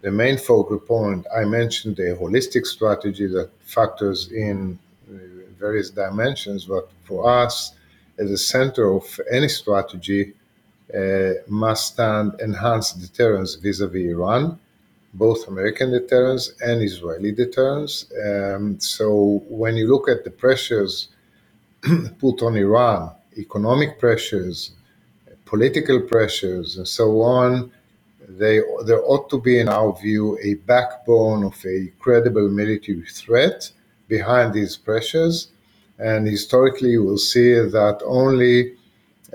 the 0.03 0.11
main 0.11 0.37
focal 0.37 0.79
point 0.79 1.27
I 1.35 1.47
mentioned 1.47 1.99
a 2.01 2.15
holistic 2.15 2.67
strategy 2.67 3.27
that 3.29 3.49
factors 3.65 4.31
in 4.31 4.79
uh, 5.09 5.15
various 5.59 5.89
dimensions, 5.89 6.67
but 6.67 6.91
for 7.05 7.27
us, 7.31 7.73
at 8.19 8.29
the 8.29 8.37
center 8.37 8.93
of 8.93 9.05
any 9.31 9.49
strategy, 9.49 10.35
uh, 10.95 11.33
must 11.49 11.95
stand 11.95 12.39
enhanced 12.41 13.01
deterrence 13.01 13.55
vis-a-vis 13.55 14.11
Iran, 14.11 14.59
both 15.15 15.49
American 15.49 15.91
deterrence 15.93 16.53
and 16.61 16.83
Israeli 16.83 17.33
deterrence. 17.33 18.05
Um, 18.23 18.79
so, 18.81 19.43
when 19.49 19.77
you 19.77 19.89
look 19.91 20.11
at 20.11 20.25
the 20.25 20.31
pressures 20.31 21.09
put 22.21 22.43
on 22.43 22.57
Iran, 22.57 23.11
economic 23.37 23.99
pressures, 23.99 24.73
political 25.45 26.01
pressures, 26.01 26.77
and 26.77 26.87
so 26.87 27.21
on, 27.23 27.73
they, 28.29 28.61
there 28.87 29.03
ought 29.05 29.29
to 29.31 29.41
be, 29.41 29.59
in 29.59 29.69
our 29.69 29.93
view, 30.01 30.39
a 30.43 30.55
backbone 30.55 31.45
of 31.45 31.57
a 31.67 31.93
credible 31.99 32.49
military 32.49 33.05
threat 33.07 33.71
behind 34.09 34.55
these 34.55 34.77
pressures. 34.77 35.49
And 35.99 36.27
historically, 36.27 36.91
you 36.91 37.03
will 37.05 37.19
see 37.19 37.53
that 37.55 38.01
only 38.05 38.75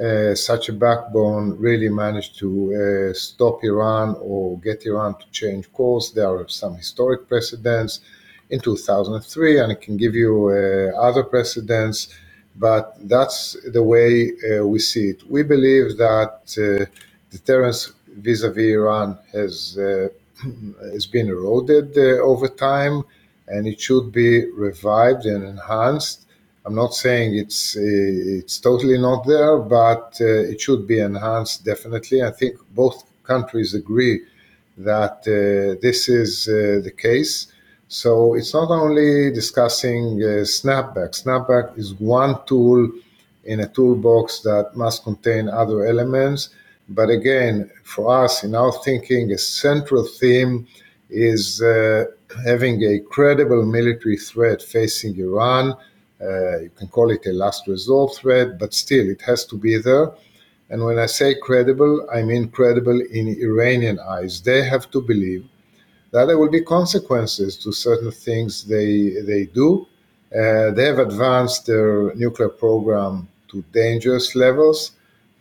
uh, 0.01 0.35
such 0.35 0.69
a 0.69 0.73
backbone 0.73 1.57
really 1.57 1.89
managed 1.89 2.37
to 2.39 2.49
uh, 3.11 3.13
stop 3.13 3.63
Iran 3.63 4.15
or 4.19 4.59
get 4.59 4.85
Iran 4.85 5.15
to 5.19 5.25
change 5.31 5.71
course. 5.73 6.11
There 6.11 6.29
are 6.29 6.47
some 6.47 6.75
historic 6.75 7.27
precedents 7.27 7.99
in 8.49 8.59
2003, 8.59 9.59
and 9.59 9.71
I 9.71 9.75
can 9.75 9.97
give 9.97 10.15
you 10.15 10.49
uh, 10.49 10.97
other 10.99 11.23
precedents 11.23 12.09
but 12.59 12.95
that's 13.09 13.57
the 13.73 13.83
way 13.83 14.33
uh, 14.51 14.65
we 14.65 14.79
see 14.79 15.09
it. 15.09 15.29
We 15.29 15.43
believe 15.43 15.97
that 15.97 16.41
uh, 16.57 16.85
deterrence 17.31 17.93
vis-a-vis 18.17 18.73
Iran 18.73 19.17
has 19.33 19.77
uh, 19.77 20.09
has 20.93 21.05
been 21.07 21.29
eroded 21.29 21.97
uh, 21.97 22.23
over 22.23 22.47
time, 22.47 23.03
and 23.47 23.67
it 23.67 23.81
should 23.81 24.11
be 24.11 24.51
revived 24.51 25.25
and 25.25 25.43
enhanced. 25.43 26.25
I'm 26.65 26.75
not 26.75 26.93
saying 26.95 27.37
it's 27.37 27.77
uh, 27.77 27.81
it's 27.81 28.59
totally 28.59 28.99
not 28.99 29.25
there, 29.27 29.57
but 29.59 30.17
uh, 30.21 30.25
it 30.53 30.61
should 30.61 30.87
be 30.87 30.99
enhanced 30.99 31.65
definitely. 31.65 32.23
I 32.23 32.31
think 32.31 32.57
both 32.75 33.03
countries 33.23 33.73
agree 33.75 34.21
that 34.79 35.23
this 35.81 36.09
is 36.09 36.45
the 36.45 36.93
case. 36.97 37.47
So 37.89 38.33
it's 38.33 38.53
not 38.53 38.69
only 38.69 39.31
discussing 39.31 40.21
uh, 40.21 40.43
Snapback. 40.43 41.11
Snapback 41.23 41.77
is 41.77 41.93
one 41.95 42.35
tool 42.45 42.91
in 43.45 43.61
a 43.61 43.67
toolbox 43.67 44.41
that 44.41 44.71
must 44.75 45.03
contain 45.05 45.47
other 45.47 45.85
elements. 45.85 46.49
But 46.89 47.09
again, 47.09 47.69
for 47.83 48.23
us, 48.23 48.43
in 48.43 48.55
our 48.55 48.73
thinking, 48.83 49.31
a 49.31 49.37
central 49.37 50.05
theme 50.05 50.67
is 51.09 51.61
uh, 51.61 52.05
having 52.45 52.83
a 52.83 52.99
credible 52.99 53.65
military 53.65 54.17
threat 54.17 54.61
facing 54.61 55.17
Iran. 55.17 55.73
Uh, 56.21 56.59
you 56.59 56.71
can 56.75 56.87
call 56.89 57.09
it 57.11 57.25
a 57.25 57.31
last 57.31 57.67
resort 57.67 58.15
threat, 58.15 58.59
but 58.59 58.73
still, 58.73 59.09
it 59.09 59.21
has 59.21 59.45
to 59.45 59.55
be 59.55 59.77
there. 59.77 60.11
And 60.69 60.83
when 60.83 60.99
I 60.99 61.05
say 61.05 61.35
credible, 61.35 62.05
I 62.13 62.23
mean 62.23 62.49
credible 62.49 62.99
in 62.99 63.27
Iranian 63.29 63.97
eyes. 63.99 64.41
They 64.41 64.63
have 64.65 64.91
to 64.91 65.01
believe 65.01 65.47
that 66.17 66.25
there 66.25 66.39
will 66.39 66.55
be 66.59 66.63
consequences 66.77 67.55
to 67.63 67.71
certain 67.71 68.11
things 68.11 68.51
they 68.75 68.91
they 69.31 69.43
do. 69.61 69.69
Uh, 70.41 70.71
they 70.77 70.85
have 70.91 71.01
advanced 71.09 71.67
their 71.67 71.91
nuclear 72.23 72.49
program 72.49 73.13
to 73.51 73.63
dangerous 73.83 74.27
levels, 74.45 74.79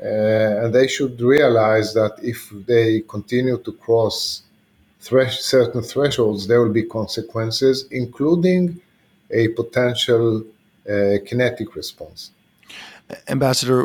uh, 0.00 0.61
and 0.61 0.68
they 0.75 0.87
should 0.87 1.18
realize 1.37 1.88
that 2.00 2.12
if 2.33 2.38
they 2.71 2.88
continue 3.14 3.59
to 3.66 3.73
cross 3.85 4.42
thresh- 5.00 5.40
certain 5.56 5.83
thresholds, 5.92 6.47
there 6.47 6.61
will 6.62 6.76
be 6.83 6.87
consequences, 7.00 7.76
including 8.02 8.62
a 9.30 9.49
potential 9.61 10.26
uh, 10.92 11.16
kinetic 11.28 11.68
response. 11.75 12.21
Ambassador, 13.28 13.80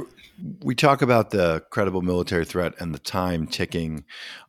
we 0.63 0.75
talk 0.75 1.01
about 1.01 1.31
the 1.31 1.63
credible 1.69 2.01
military 2.01 2.45
threat 2.45 2.73
and 2.79 2.93
the 2.93 2.99
time 2.99 3.47
ticking 3.47 4.05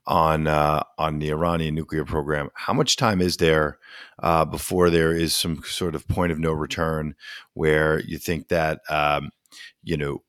on 0.07 0.47
uh, 0.47 0.83
on 0.99 1.19
the 1.19 1.31
Iranian 1.31 1.75
nuclear 1.75 2.05
program. 2.05 2.51
How 2.55 2.73
much 2.73 2.97
time 2.97 3.21
is 3.21 3.37
there 3.37 3.79
uh, 4.19 4.45
before 4.45 4.91
there 4.91 5.13
is 5.13 5.35
some 5.35 5.63
sort 5.65 5.95
of 5.95 6.09
point 6.09 6.33
of 6.33 6.39
no 6.39 6.53
return 6.53 7.15
where 7.55 8.01
you 8.01 8.19
think 8.19 8.49
that 8.49 8.81
um, 8.89 9.31
you 9.83 9.97
know 9.97 10.23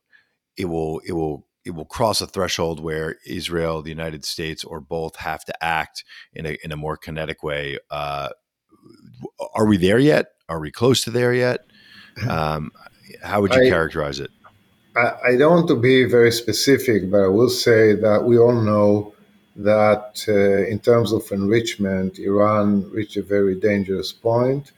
it 0.57 0.65
will 0.65 0.99
it 1.05 1.13
will 1.13 1.47
it 1.65 1.71
will 1.71 1.85
cross 1.85 2.21
a 2.21 2.27
threshold 2.27 2.81
where 2.81 3.15
Israel, 3.25 3.81
the 3.81 3.89
United 3.89 4.25
States, 4.25 4.63
or 4.63 4.79
both 4.81 5.15
have 5.17 5.45
to 5.45 5.63
act 5.63 6.03
in 6.33 6.45
a 6.45 6.57
in 6.63 6.71
a 6.71 6.77
more 6.77 6.97
kinetic 6.97 7.43
way. 7.43 7.77
Uh, 7.89 8.29
are 9.53 9.65
we 9.65 9.77
there 9.77 9.99
yet? 9.99 10.27
Are 10.49 10.59
we 10.59 10.71
close 10.71 11.03
to 11.05 11.11
there 11.11 11.33
yet? 11.33 11.61
Um, 12.27 12.71
how 13.23 13.41
would 13.41 13.53
you 13.55 13.65
I, 13.65 13.69
characterize 13.69 14.19
it? 14.19 14.29
I, 14.95 15.35
don't 15.37 15.51
want 15.51 15.67
to 15.69 15.75
be 15.75 16.03
very 16.03 16.31
specific, 16.31 17.09
but 17.09 17.21
I 17.21 17.27
will 17.27 17.49
say 17.49 17.95
that 17.95 18.23
we 18.23 18.37
all 18.37 18.53
know 18.53 19.13
that 19.55 20.23
uh, 20.27 20.67
in 20.67 20.79
terms 20.79 21.11
of 21.11 21.31
enrichment, 21.31 22.19
Iran 22.19 22.89
reached 22.91 23.17
a 23.17 23.23
very 23.23 23.55
dangerous 23.55 24.11
point. 24.11 24.71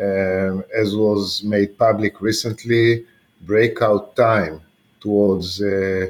Um, 0.00 0.64
as 0.74 0.96
was 0.96 1.42
made 1.42 1.76
public 1.78 2.20
recently, 2.20 3.04
breakout 3.42 4.16
time 4.16 4.62
towards 5.00 5.60
uh, 5.60 6.08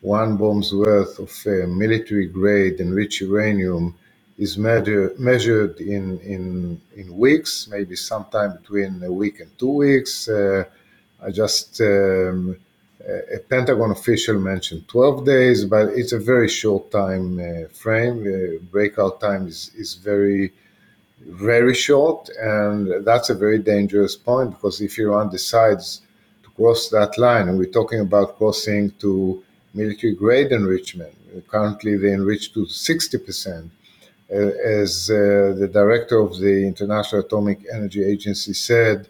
one 0.00 0.36
bomb's 0.36 0.72
worth 0.72 1.18
of 1.18 1.32
uh, 1.46 1.66
military 1.66 2.26
grade 2.26 2.80
enriched 2.80 3.20
uranium 3.20 3.96
is 4.38 4.58
measure, 4.58 5.12
measured 5.18 5.80
in, 5.80 6.18
in, 6.20 6.80
in 6.96 7.16
weeks, 7.16 7.68
maybe 7.68 7.96
sometime 7.96 8.56
between 8.56 9.02
a 9.02 9.12
week 9.12 9.40
and 9.40 9.56
two 9.58 9.70
weeks. 9.70 10.28
Uh, 10.28 10.64
I 11.24 11.30
just 11.30 11.80
um, 11.80 12.56
a 13.08 13.38
Pentagon 13.38 13.90
official 13.90 14.38
mentioned 14.38 14.86
12 14.88 15.24
days, 15.24 15.64
but 15.64 15.88
it's 15.88 16.12
a 16.12 16.18
very 16.18 16.48
short 16.48 16.90
time 16.90 17.38
uh, 17.38 17.68
frame. 17.68 18.24
The 18.24 18.60
breakout 18.70 19.20
time 19.20 19.48
is, 19.48 19.70
is 19.76 19.94
very, 19.94 20.52
very 21.20 21.74
short, 21.74 22.28
and 22.40 23.04
that's 23.04 23.30
a 23.30 23.34
very 23.34 23.58
dangerous 23.58 24.16
point 24.16 24.50
because 24.50 24.80
if 24.80 24.98
Iran 24.98 25.30
decides 25.30 26.02
to 26.44 26.50
cross 26.50 26.88
that 26.90 27.18
line, 27.18 27.48
and 27.48 27.58
we're 27.58 27.76
talking 27.80 28.00
about 28.00 28.36
crossing 28.36 28.90
to 29.00 29.42
military 29.74 30.14
grade 30.14 30.52
enrichment, 30.52 31.14
currently 31.48 31.96
they 31.96 32.12
enrich 32.12 32.52
to 32.54 32.66
60%. 32.66 33.70
Uh, 34.30 34.36
as 34.64 35.10
uh, 35.10 35.54
the 35.58 35.68
director 35.70 36.18
of 36.18 36.38
the 36.38 36.66
International 36.66 37.20
Atomic 37.20 37.66
Energy 37.70 38.02
Agency 38.02 38.54
said, 38.54 39.06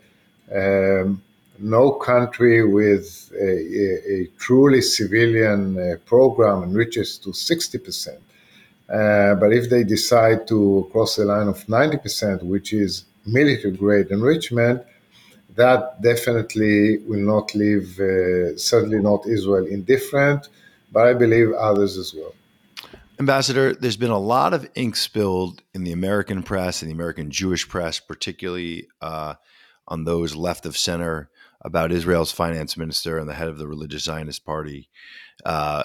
um, 0.52 1.22
no 1.62 1.92
country 1.92 2.66
with 2.66 3.32
a, 3.40 3.44
a, 3.44 4.22
a 4.22 4.26
truly 4.38 4.80
civilian 4.80 5.78
uh, 5.78 5.96
program 6.04 6.64
enriches 6.64 7.18
to 7.18 7.30
60%. 7.30 8.08
Uh, 8.88 9.34
but 9.36 9.52
if 9.52 9.70
they 9.70 9.84
decide 9.84 10.46
to 10.48 10.88
cross 10.92 11.16
the 11.16 11.24
line 11.24 11.48
of 11.48 11.64
90%, 11.66 12.42
which 12.42 12.72
is 12.72 13.04
military 13.24 13.74
grade 13.76 14.08
enrichment, 14.10 14.82
that 15.54 16.00
definitely 16.02 16.98
will 17.06 17.20
not 17.20 17.54
leave, 17.54 17.98
uh, 18.00 18.56
certainly 18.56 18.98
not 18.98 19.26
Israel 19.26 19.66
indifferent, 19.66 20.48
but 20.90 21.06
I 21.06 21.14
believe 21.14 21.52
others 21.52 21.96
as 21.96 22.14
well. 22.14 22.34
Ambassador, 23.18 23.72
there's 23.74 23.96
been 23.96 24.10
a 24.10 24.18
lot 24.18 24.52
of 24.52 24.68
ink 24.74 24.96
spilled 24.96 25.62
in 25.74 25.84
the 25.84 25.92
American 25.92 26.42
press 26.42 26.82
and 26.82 26.90
the 26.90 26.94
American 26.94 27.30
Jewish 27.30 27.68
press, 27.68 28.00
particularly 28.00 28.88
uh, 29.00 29.34
on 29.86 30.04
those 30.04 30.34
left 30.34 30.66
of 30.66 30.76
center 30.76 31.30
about 31.62 31.92
Israel's 31.92 32.32
finance 32.32 32.76
minister 32.76 33.18
and 33.18 33.28
the 33.28 33.34
head 33.34 33.48
of 33.48 33.58
the 33.58 33.68
religious 33.68 34.04
Zionist 34.04 34.44
party. 34.44 34.88
Uh, 35.44 35.84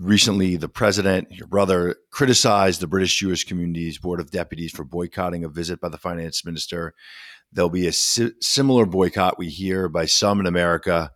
recently, 0.00 0.56
the 0.56 0.68
president, 0.68 1.30
your 1.30 1.46
brother, 1.46 1.96
criticized 2.10 2.80
the 2.80 2.86
British 2.86 3.18
Jewish 3.18 3.44
community's 3.44 3.98
board 3.98 4.20
of 4.20 4.30
deputies 4.30 4.72
for 4.72 4.84
boycotting 4.84 5.44
a 5.44 5.48
visit 5.48 5.80
by 5.80 5.88
the 5.88 5.98
finance 5.98 6.44
minister. 6.44 6.94
There'll 7.52 7.70
be 7.70 7.86
a 7.86 7.92
si- 7.92 8.32
similar 8.40 8.86
boycott 8.86 9.38
we 9.38 9.48
hear 9.48 9.88
by 9.88 10.06
some 10.06 10.40
in 10.40 10.46
America. 10.46 11.10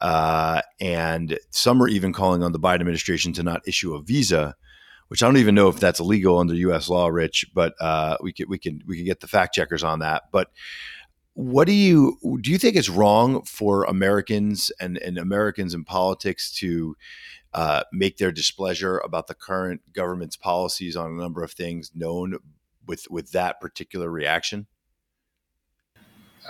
Uh, 0.00 0.60
and 0.80 1.38
some 1.50 1.82
are 1.82 1.88
even 1.88 2.12
calling 2.12 2.42
on 2.42 2.52
the 2.52 2.58
Biden 2.60 2.80
administration 2.80 3.32
to 3.34 3.42
not 3.42 3.66
issue 3.66 3.94
a 3.94 4.02
visa. 4.02 4.54
which 5.08 5.22
I 5.22 5.26
don't 5.26 5.36
even 5.36 5.54
know 5.54 5.68
if 5.68 5.78
that's 5.80 6.00
illegal 6.00 6.38
under 6.38 6.54
U.S. 6.54 6.88
law, 6.88 7.06
Rich. 7.08 7.46
But 7.54 7.74
uh, 7.80 8.16
we 8.20 8.32
can 8.32 8.48
we 8.48 8.58
can 8.58 8.82
we 8.86 8.96
can 8.96 9.04
get 9.06 9.20
the 9.20 9.28
fact 9.28 9.54
checkers 9.54 9.84
on 9.84 10.00
that. 10.00 10.24
But 10.32 10.48
what 11.36 11.66
do 11.66 11.74
you 11.74 12.16
do? 12.40 12.50
You 12.50 12.56
think 12.56 12.76
it's 12.76 12.88
wrong 12.88 13.42
for 13.42 13.84
Americans 13.84 14.72
and, 14.80 14.96
and 14.96 15.18
Americans 15.18 15.74
in 15.74 15.84
politics 15.84 16.50
to 16.60 16.96
uh, 17.52 17.82
make 17.92 18.16
their 18.16 18.32
displeasure 18.32 18.96
about 18.98 19.26
the 19.26 19.34
current 19.34 19.82
government's 19.92 20.36
policies 20.36 20.96
on 20.96 21.10
a 21.10 21.14
number 21.14 21.44
of 21.44 21.52
things 21.52 21.90
known 21.94 22.38
with 22.86 23.06
with 23.10 23.32
that 23.32 23.60
particular 23.60 24.10
reaction? 24.10 24.66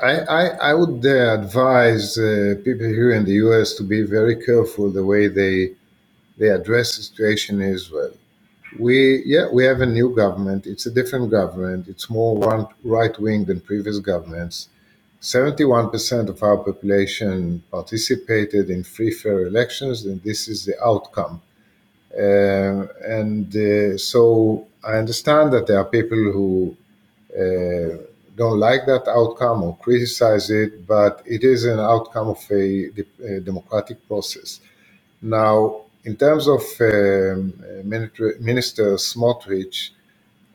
I, 0.01 0.21
I, 0.21 0.43
I 0.71 0.75
would 0.75 1.05
uh, 1.05 1.35
advise 1.35 2.17
uh, 2.17 2.55
people 2.63 2.87
here 2.87 3.11
in 3.11 3.25
the 3.25 3.33
U.S. 3.47 3.75
to 3.75 3.83
be 3.83 4.03
very 4.03 4.37
careful 4.37 4.93
the 4.93 5.05
way 5.05 5.27
they 5.27 5.75
they 6.39 6.51
address 6.51 6.97
the 6.97 7.03
situation 7.03 7.61
in 7.61 7.75
Israel. 7.75 8.17
We 8.79 9.25
yeah 9.27 9.49
we 9.53 9.65
have 9.65 9.81
a 9.81 9.87
new 9.87 10.15
government. 10.15 10.65
It's 10.65 10.87
a 10.87 10.93
different 10.93 11.33
government. 11.33 11.89
It's 11.89 12.09
more 12.09 12.69
right 12.85 13.19
wing 13.19 13.47
than 13.47 13.61
previous 13.61 13.99
governments. 13.99 14.69
71% 15.21 16.29
of 16.29 16.43
our 16.43 16.59
population 16.59 17.63
participated 17.71 18.71
in 18.71 18.85
free 18.85 19.11
fair 19.11 19.47
elections, 19.47 20.05
and 20.05 20.23
this 20.23 20.49
is 20.49 20.65
the 20.65 20.75
outcome. 20.85 21.41
Uh, 22.17 22.87
and 23.05 23.55
uh, 23.57 23.99
so 23.99 24.67
I 24.85 24.95
understand 24.97 25.53
that 25.53 25.67
there 25.67 25.79
are 25.79 25.85
people 25.85 26.17
who 26.17 26.77
uh, 27.35 27.97
don't 28.37 28.59
like 28.59 28.87
that 28.87 29.09
outcome 29.09 29.63
or 29.65 29.77
criticize 29.79 30.51
it, 30.51 30.87
but 30.87 31.23
it 31.27 31.43
is 31.43 31.65
an 31.65 31.81
outcome 31.81 32.29
of 32.29 32.43
a, 32.51 32.91
a 33.25 33.41
democratic 33.41 34.07
process. 34.07 34.61
Now, 35.23 35.83
in 36.05 36.17
terms 36.17 36.47
of 36.47 36.63
um, 36.81 37.53
Minister 37.85 38.95
Smotrich, 38.97 39.91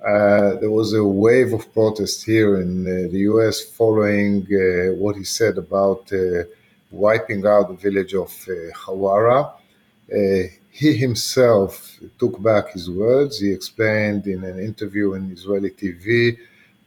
uh, 0.05 0.55
there 0.55 0.71
was 0.71 0.93
a 0.93 1.03
wave 1.03 1.53
of 1.53 1.71
protest 1.73 2.25
here 2.25 2.59
in 2.59 2.87
uh, 2.87 3.11
the 3.11 3.19
US 3.31 3.61
following 3.61 4.47
uh, 4.51 4.93
what 4.95 5.15
he 5.15 5.23
said 5.23 5.59
about 5.59 6.11
uh, 6.11 6.43
wiping 6.89 7.45
out 7.45 7.67
the 7.67 7.75
village 7.75 8.15
of 8.15 8.31
uh, 8.49 8.73
Hawara. 8.73 9.53
Uh, 10.11 10.47
he 10.71 10.93
himself 10.93 11.99
took 12.17 12.41
back 12.41 12.71
his 12.71 12.89
words. 12.89 13.39
He 13.39 13.51
explained 13.51 14.25
in 14.25 14.43
an 14.43 14.59
interview 14.59 15.13
in 15.13 15.31
Israeli 15.31 15.69
TV 15.69 16.37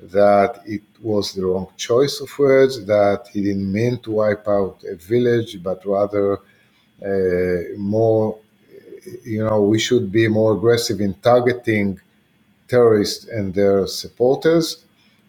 that 0.01 0.63
it 0.67 0.83
was 1.01 1.35
the 1.35 1.47
wrong 1.47 1.69
choice 1.77 2.21
of 2.21 2.37
words, 2.37 2.85
that 2.85 3.29
he 3.33 3.43
didn't 3.43 3.71
mean 3.71 3.99
to 3.99 4.11
wipe 4.11 4.49
out 4.49 4.83
a 4.91 4.97
village, 4.97 5.63
but 5.63 5.87
rather 5.87 6.41
more, 7.77 8.39
you 9.25 9.45
know, 9.45 9.61
we 9.61 9.79
should 9.79 10.11
be 10.11 10.27
more 10.27 10.55
aggressive 10.55 11.01
in 11.01 11.15
targeting 11.15 12.01
terrorists 12.69 13.27
and 13.27 13.55
their 13.55 13.87
supporters. 13.87 14.85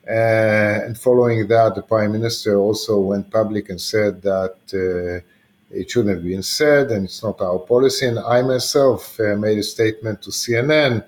Uh, 0.08 0.86
and 0.86 0.98
following 0.98 1.48
that, 1.48 1.74
the 1.76 1.82
prime 1.82 2.12
minister 2.12 2.58
also 2.58 3.00
went 3.00 3.30
public 3.32 3.70
and 3.70 3.82
said 3.82 4.22
that 4.22 4.56
uh, 4.74 5.26
it 5.72 5.90
shouldn't 5.90 6.16
have 6.16 6.24
been 6.24 6.44
said 6.44 6.92
and 6.92 7.06
it's 7.06 7.24
not 7.24 7.42
our 7.42 7.60
policy. 7.60 8.06
And 8.06 8.20
I 8.20 8.42
myself 8.42 9.20
uh, 9.20 9.36
made 9.36 9.58
a 9.58 9.64
statement 9.64 10.22
to 10.24 10.30
CNN 10.30 11.04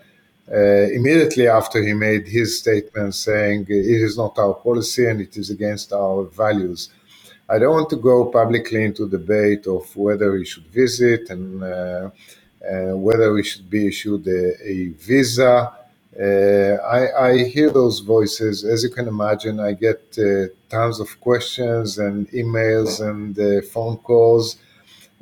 uh, 0.51 0.57
immediately 0.93 1.47
after 1.47 1.83
he 1.83 1.93
made 1.93 2.27
his 2.27 2.59
statement 2.59 3.13
saying 3.13 3.65
it 3.69 4.01
is 4.07 4.17
not 4.17 4.37
our 4.39 4.53
policy 4.55 5.05
and 5.07 5.21
it 5.21 5.37
is 5.37 5.49
against 5.49 5.93
our 5.93 6.23
values. 6.23 6.89
I 7.49 7.59
don't 7.59 7.73
want 7.73 7.89
to 7.91 7.95
go 7.95 8.25
publicly 8.25 8.83
into 8.83 9.07
debate 9.07 9.67
of 9.67 9.95
whether 9.95 10.31
we 10.33 10.45
should 10.45 10.65
visit 10.67 11.29
and 11.29 11.63
uh, 11.63 12.09
uh, 12.67 12.97
whether 12.97 13.31
we 13.31 13.43
should 13.43 13.69
be 13.69 13.87
issued 13.87 14.27
a, 14.27 14.61
a 14.63 14.87
visa. 14.89 15.76
Uh, 16.19 16.77
I, 16.81 17.29
I, 17.29 17.43
hear 17.43 17.69
those 17.69 17.99
voices. 17.99 18.65
As 18.65 18.81
you 18.81 18.89
can 18.89 19.07
imagine, 19.07 19.59
I 19.59 19.73
get 19.73 20.17
uh, 20.17 20.47
tons 20.67 20.99
of 20.99 21.19
questions 21.21 21.99
and 21.99 22.27
emails 22.31 23.07
and 23.07 23.37
uh, 23.37 23.61
phone 23.67 23.97
calls. 23.97 24.57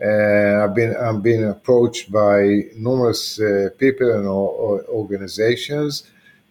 Uh, 0.02 0.64
I've 0.64 0.74
been 0.74 0.96
I'm 0.96 1.22
being 1.22 1.50
approached 1.50 2.14
by 2.14 2.70
numerous 2.78 3.42
uh, 3.42 3.72
people 3.78 4.10
and 4.10 4.26
or, 4.26 4.86
organizations. 4.88 6.10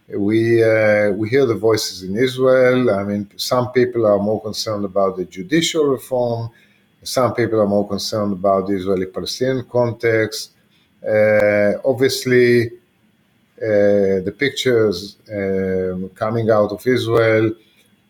We 0.08 0.56
we 1.20 1.30
hear 1.30 1.46
the 1.46 1.58
voices 1.58 2.02
in 2.02 2.14
Israel. 2.14 2.90
I 2.90 3.02
mean, 3.02 3.30
some 3.36 3.72
people 3.72 4.04
are 4.04 4.18
more 4.18 4.42
concerned 4.42 4.84
about 4.84 5.16
the 5.16 5.24
judicial 5.24 5.84
reform. 5.86 6.50
Some 7.02 7.32
people 7.34 7.60
are 7.62 7.66
more 7.66 7.88
concerned 7.88 8.34
about 8.34 8.66
the 8.66 8.74
Israeli-Palestinian 8.74 9.64
context. 9.70 10.50
obviously 11.92 12.72
the 14.24 14.34
pictures 14.36 15.16
um, 15.32 16.10
coming 16.14 16.50
out 16.50 16.70
of 16.72 16.86
Israel 16.86 17.52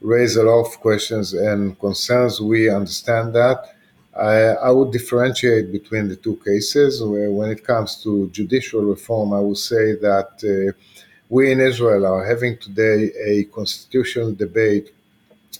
raise 0.00 0.36
a 0.36 0.42
lot 0.42 0.60
of 0.66 0.80
questions 0.80 1.32
and 1.32 1.78
concerns. 1.80 2.40
We 2.40 2.68
understand 2.68 3.34
that. 3.34 3.74
I, 4.16 4.68
I, 4.68 4.70
would 4.70 4.92
differentiate 4.92 5.72
between 5.72 6.08
the 6.08 6.14
two 6.16 6.36
cases. 6.44 7.02
When 7.02 7.50
it 7.50 7.64
comes 7.64 8.00
to 8.04 8.28
judicial 8.30 8.82
reform, 8.82 9.32
I 9.32 9.40
would 9.40 9.58
say 9.58 9.94
that 9.96 10.30
uh, 10.44 10.72
we 11.28 11.50
in 11.50 11.60
Israel 11.60 12.06
are 12.06 12.24
having 12.24 12.58
today 12.58 13.10
a 13.26 13.44
constitutional 13.44 14.32
debate, 14.32 14.94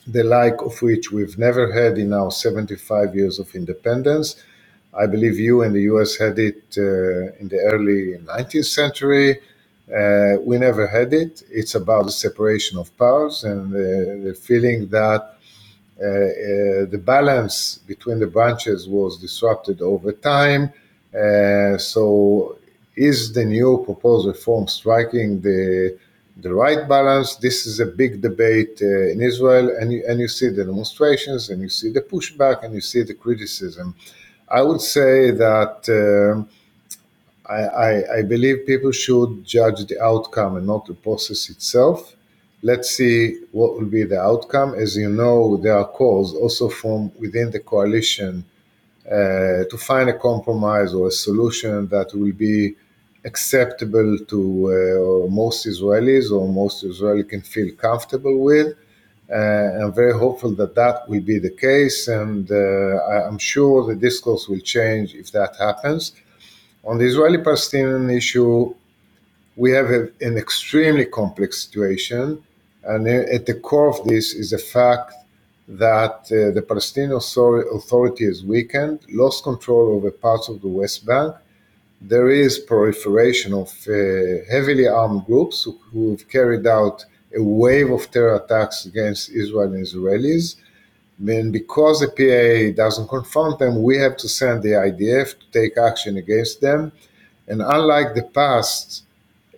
the 0.06 0.22
like 0.22 0.60
of 0.62 0.80
which 0.82 1.10
we've 1.10 1.36
never 1.36 1.72
had 1.72 1.98
in 1.98 2.12
our 2.12 2.30
75 2.30 3.16
years 3.16 3.40
of 3.40 3.52
independence. 3.56 4.36
I 4.96 5.06
believe 5.06 5.36
you 5.38 5.62
in 5.62 5.72
the 5.72 5.82
US 5.92 6.16
had 6.16 6.38
it 6.38 6.62
uh, 6.78 7.32
in 7.40 7.48
the 7.48 7.58
early 7.72 8.18
19th 8.18 8.66
century. 8.66 9.40
Uh, 9.92 10.36
we 10.42 10.56
never 10.58 10.86
had 10.86 11.12
it. 11.12 11.42
It's 11.50 11.74
about 11.74 12.06
the 12.06 12.12
separation 12.12 12.78
of 12.78 12.96
powers 12.96 13.44
and 13.44 13.70
the, 13.70 14.22
the 14.24 14.34
feeling 14.34 14.88
that 14.88 15.36
uh, 16.00 16.06
uh, 16.06 16.86
the 16.86 17.00
balance 17.04 17.78
between 17.86 18.18
the 18.18 18.26
branches 18.26 18.88
was 18.88 19.18
disrupted 19.20 19.80
over 19.82 20.12
time. 20.12 20.72
Uh, 21.14 21.78
so, 21.78 22.58
is 22.96 23.32
the 23.32 23.44
new 23.44 23.82
proposed 23.84 24.26
reform 24.26 24.66
striking 24.68 25.40
the 25.40 25.96
the 26.38 26.52
right 26.52 26.88
balance? 26.88 27.36
This 27.36 27.66
is 27.66 27.78
a 27.80 27.86
big 27.86 28.20
debate 28.20 28.78
uh, 28.82 29.12
in 29.12 29.20
Israel, 29.22 29.70
and 29.80 29.92
you, 29.92 30.04
and 30.08 30.18
you 30.18 30.28
see 30.28 30.48
the 30.48 30.64
demonstrations, 30.64 31.50
and 31.50 31.62
you 31.62 31.68
see 31.68 31.90
the 31.92 32.00
pushback, 32.00 32.64
and 32.64 32.74
you 32.74 32.80
see 32.80 33.02
the 33.02 33.14
criticism. 33.14 33.94
I 34.48 34.62
would 34.62 34.80
say 34.80 35.30
that 35.30 35.76
um, 35.88 36.48
I, 37.48 38.18
I, 38.18 38.22
believe 38.22 38.66
people 38.66 38.90
should 38.92 39.44
judge 39.44 39.84
the 39.84 40.02
outcome 40.02 40.56
and 40.56 40.66
not 40.66 40.86
the 40.86 40.94
process 40.94 41.50
itself. 41.50 42.16
Let's 42.62 42.90
see 42.96 43.40
what 43.52 43.74
will 43.74 43.86
be 43.86 44.04
the 44.04 44.18
outcome. 44.18 44.74
As 44.74 44.96
you 44.96 45.10
know, 45.10 45.58
there 45.58 45.76
are 45.76 45.86
calls 45.86 46.34
also 46.34 46.70
from 46.70 47.12
within 47.20 47.50
the 47.50 47.60
coalition 47.60 48.46
uh, 49.06 49.64
to 49.68 49.76
find 49.76 50.08
a 50.08 50.18
compromise 50.18 50.94
or 50.94 51.08
a 51.08 51.10
solution 51.10 51.86
that 51.88 52.14
will 52.14 52.32
be 52.32 52.74
acceptable 53.26 54.18
to 54.26 54.40
uh, 55.26 55.30
most 55.30 55.66
Israelis 55.66 56.30
or 56.30 56.48
most 56.48 56.82
Israelis 56.84 57.28
can 57.28 57.42
feel 57.42 57.74
comfortable 57.74 58.38
with. 58.38 58.74
Uh, 59.30 59.36
I'm 59.82 59.92
very 59.92 60.18
hopeful 60.18 60.54
that 60.56 60.74
that 60.74 61.08
will 61.08 61.22
be 61.22 61.38
the 61.38 61.50
case, 61.50 62.08
and 62.08 62.50
uh, 62.50 63.26
I'm 63.26 63.38
sure 63.38 63.86
the 63.86 63.96
discourse 63.96 64.48
will 64.48 64.60
change 64.60 65.14
if 65.14 65.32
that 65.32 65.56
happens. 65.58 66.12
On 66.86 66.98
the 66.98 67.06
Israeli 67.06 67.38
Palestinian 67.38 68.10
issue, 68.10 68.74
we 69.56 69.70
have 69.70 69.86
a, 69.90 70.08
an 70.20 70.36
extremely 70.36 71.06
complex 71.06 71.62
situation. 71.62 72.42
And 72.84 73.08
at 73.08 73.46
the 73.46 73.54
core 73.54 73.88
of 73.88 74.06
this 74.06 74.34
is 74.34 74.50
the 74.50 74.58
fact 74.58 75.14
that 75.66 76.16
uh, 76.30 76.52
the 76.52 76.62
Palestinian 76.66 77.12
Authority 77.12 78.24
is 78.26 78.44
weakened, 78.44 79.00
lost 79.10 79.44
control 79.44 79.94
over 79.94 80.10
parts 80.10 80.50
of 80.50 80.60
the 80.60 80.68
West 80.68 81.06
Bank. 81.06 81.34
There 82.02 82.28
is 82.28 82.58
proliferation 82.58 83.54
of 83.54 83.70
uh, 83.88 84.44
heavily 84.50 84.86
armed 84.86 85.24
groups 85.24 85.62
who, 85.62 85.78
who've 85.90 86.28
carried 86.28 86.66
out 86.66 87.06
a 87.34 87.42
wave 87.42 87.90
of 87.90 88.10
terror 88.10 88.36
attacks 88.36 88.84
against 88.84 89.30
Israel 89.30 89.72
and 89.72 89.82
Israelis. 89.86 90.56
And 91.28 91.52
because 91.52 92.00
the 92.00 92.08
PA 92.08 92.76
doesn't 92.76 93.08
confront 93.08 93.58
them, 93.58 93.82
we 93.82 93.98
have 93.98 94.16
to 94.18 94.28
send 94.28 94.62
the 94.62 94.70
IDF 94.70 95.38
to 95.38 95.46
take 95.52 95.78
action 95.78 96.16
against 96.16 96.60
them. 96.60 96.92
And 97.48 97.62
unlike 97.62 98.14
the 98.14 98.22
past, 98.22 99.04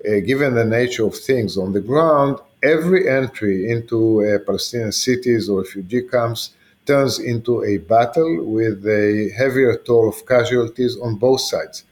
uh, 0.07 0.20
given 0.20 0.55
the 0.55 0.64
nature 0.64 1.05
of 1.07 1.16
things 1.16 1.57
on 1.57 1.72
the 1.72 1.81
ground, 1.81 2.38
every 2.62 3.09
entry 3.09 3.70
into 3.70 4.24
uh, 4.24 4.38
Palestinian 4.44 4.92
cities 4.92 5.48
or 5.48 5.61
refugee 5.61 6.02
camps 6.02 6.50
turns 6.87 7.18
into 7.18 7.64
a 7.64 7.79
battle 7.79 8.44
with 8.44 8.87
a 8.87 9.31
heavier 9.37 9.76
toll 9.79 10.09
of 10.09 10.24
casualties 10.26 10.96
on 10.98 11.16
both 11.16 11.40
sides. 11.40 11.85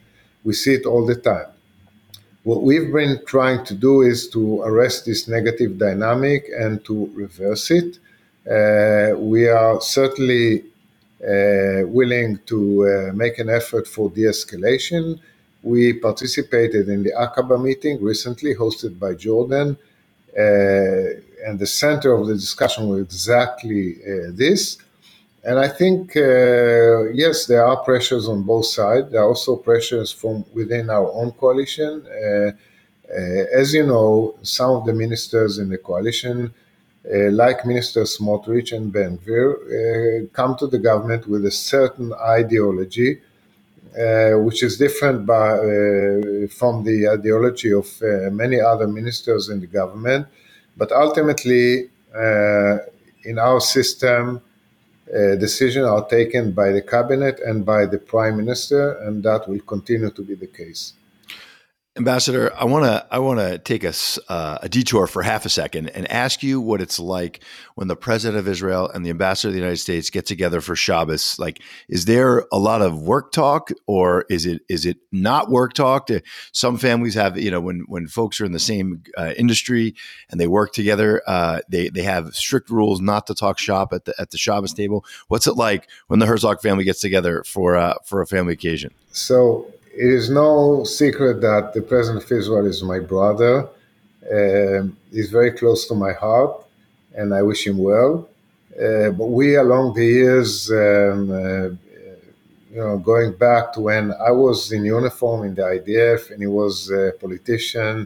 We 0.43 0.53
see 0.53 0.75
it 0.75 0.85
all 0.85 1.05
the 1.05 1.15
time. 1.15 1.47
What 2.43 2.61
we've 2.61 2.93
been 2.93 3.19
trying 3.25 3.65
to 3.65 3.73
do 3.73 4.01
is 4.01 4.29
to 4.29 4.61
arrest 4.61 5.05
this 5.05 5.27
negative 5.27 5.77
dynamic 5.77 6.45
and 6.55 6.83
to 6.85 7.11
reverse 7.13 7.71
it. 7.71 7.99
Uh, 8.49 9.17
we 9.17 9.47
are 9.47 9.81
certainly 9.81 10.63
uh, 11.23 11.87
willing 11.87 12.39
to 12.45 12.59
uh, 12.87 13.13
make 13.13 13.39
an 13.39 13.49
effort 13.49 13.87
for 13.87 14.09
de 14.09 14.23
escalation. 14.23 15.19
we 15.63 15.93
participated 15.93 16.89
in 16.89 17.01
the 17.01 17.11
Aqaba 17.13 17.57
meeting 17.59 17.99
recently, 18.01 18.53
hosted 18.53 18.99
by 18.99 19.15
Jordan, 19.15 19.75
and 21.47 21.57
the 21.57 21.65
center 21.65 22.13
of 22.13 22.27
the 22.27 22.35
discussion 22.35 22.87
was 22.89 23.01
exactly 23.01 23.93
this. 24.29 24.77
And 25.45 25.59
I 25.59 25.67
think, 25.67 26.17
uh, 26.17 27.11
yes, 27.13 27.45
there 27.45 27.63
are 27.63 27.77
pressures 27.77 28.27
on 28.27 28.41
both 28.41 28.65
sides. 28.65 29.11
There 29.11 29.21
are 29.21 29.27
also 29.27 29.55
pressures 29.55 30.11
from 30.11 30.43
within 30.53 30.89
our 30.89 31.11
own 31.13 31.31
coalition. 31.33 32.03
Uh, 32.07 32.51
uh, 33.13 33.61
as 33.61 33.71
you 33.71 33.85
know, 33.85 34.35
some 34.41 34.71
of 34.71 34.85
the 34.87 34.93
ministers 34.93 35.59
in 35.59 35.69
the 35.69 35.77
coalition, 35.77 36.51
like 37.31 37.65
Minister 37.65 38.01
Smotrich 38.01 38.75
and 38.75 38.91
Ben 38.91 39.17
Gvir, 39.19 39.53
uh, 39.53 40.27
come 40.33 40.55
to 40.57 40.67
the 40.67 40.79
government 40.79 41.27
with 41.27 41.45
a 41.45 41.51
certain 41.51 42.13
ideology, 42.13 43.21
uh, 43.97 44.31
which 44.39 44.63
is 44.63 44.77
different 44.77 45.25
by, 45.25 45.49
from 46.49 46.83
the 46.83 47.07
ideology 47.11 47.71
of 47.71 47.87
many 48.33 48.59
other 48.59 48.87
ministers 48.87 49.49
in 49.49 49.59
the 49.59 49.67
government. 49.67 50.27
But 50.77 50.91
ultimately, 50.91 51.89
in 53.23 53.39
our 53.39 53.59
system, 53.59 54.41
uh, 55.13 55.35
decisions 55.35 55.85
are 55.85 56.07
taken 56.07 56.51
by 56.51 56.71
the 56.71 56.81
cabinet 56.81 57.39
and 57.39 57.63
by 57.63 57.85
the 57.85 57.99
prime 57.99 58.37
minister, 58.37 58.93
and 59.03 59.21
that 59.23 59.47
will 59.47 59.59
continue 59.61 60.09
to 60.09 60.23
be 60.23 60.33
the 60.33 60.47
case. 60.47 60.93
Ambassador, 61.97 62.53
I 62.53 62.65
want 62.65 62.83
to 62.83 63.07
I 63.09 63.19
want 63.19 63.39
to 63.39 63.57
take 63.57 63.85
a, 63.85 63.93
uh, 64.27 64.57
a 64.61 64.67
detour 64.67 65.07
for 65.07 65.23
half 65.23 65.45
a 65.45 65.49
second 65.49 65.87
and 65.91 66.11
ask 66.11 66.43
you 66.43 66.59
what 66.59 66.81
it's 66.81 66.99
like 66.99 67.41
when 67.75 67.87
the 67.87 67.95
president 67.95 68.37
of 68.37 68.49
Israel 68.49 68.89
and 68.89 69.05
the 69.05 69.09
ambassador 69.09 69.47
of 69.47 69.53
the 69.53 69.61
United 69.61 69.77
States 69.77 70.09
get 70.09 70.25
together 70.25 70.59
for 70.59 70.75
Shabbos. 70.75 71.39
Like, 71.39 71.61
is 71.87 72.03
there 72.03 72.47
a 72.51 72.59
lot 72.59 72.81
of 72.81 73.01
work 73.01 73.31
talk, 73.31 73.69
or 73.87 74.25
is 74.29 74.45
it 74.45 74.63
is 74.67 74.85
it 74.85 74.97
not 75.13 75.49
work 75.49 75.71
talk? 75.71 76.09
Some 76.51 76.77
families 76.77 77.13
have, 77.13 77.37
you 77.37 77.49
know, 77.49 77.61
when 77.61 77.85
when 77.87 78.07
folks 78.07 78.41
are 78.41 78.45
in 78.45 78.51
the 78.51 78.59
same 78.59 79.01
uh, 79.17 79.31
industry 79.37 79.95
and 80.29 80.37
they 80.37 80.47
work 80.47 80.73
together, 80.73 81.21
uh, 81.27 81.61
they 81.69 81.87
they 81.87 82.03
have 82.03 82.35
strict 82.35 82.69
rules 82.69 82.99
not 82.99 83.25
to 83.27 83.33
talk 83.33 83.57
shop 83.57 83.93
at 83.93 84.03
the 84.03 84.13
at 84.19 84.31
the 84.31 84.37
Shabbos 84.37 84.73
table. 84.73 85.05
What's 85.29 85.47
it 85.47 85.55
like 85.55 85.87
when 86.07 86.19
the 86.19 86.25
Herzog 86.25 86.61
family 86.61 86.83
gets 86.83 86.99
together 86.99 87.41
for 87.45 87.77
uh, 87.77 87.93
for 88.03 88.21
a 88.21 88.27
family 88.27 88.51
occasion? 88.51 88.93
So 89.13 89.71
it 89.97 90.09
is 90.19 90.29
no 90.29 90.83
secret 90.83 91.41
that 91.41 91.73
the 91.73 91.81
president 91.81 92.23
of 92.23 92.31
Israel 92.31 92.65
is 92.65 92.83
my 92.83 92.99
brother. 92.99 93.67
Um, 94.31 94.97
he's 95.11 95.29
very 95.29 95.51
close 95.51 95.87
to 95.87 95.95
my 95.95 96.13
heart, 96.13 96.53
and 97.15 97.33
I 97.33 97.41
wish 97.41 97.65
him 97.65 97.77
well. 97.77 98.27
Uh, 98.75 99.11
but 99.11 99.27
we, 99.27 99.55
along 99.55 99.93
the 99.93 100.05
years, 100.05 100.69
um, 100.69 101.31
uh, 101.31 101.69
you 102.75 102.81
know, 102.81 102.97
going 102.97 103.31
back 103.31 103.71
to 103.73 103.79
when 103.79 104.11
I 104.13 104.31
was 104.31 104.73
in 104.73 104.83
uniform 104.83 105.45
in 105.45 105.55
the 105.55 105.61
IDF 105.61 106.31
and 106.31 106.41
he 106.41 106.47
was 106.47 106.91
a 106.91 107.13
politician, 107.21 108.05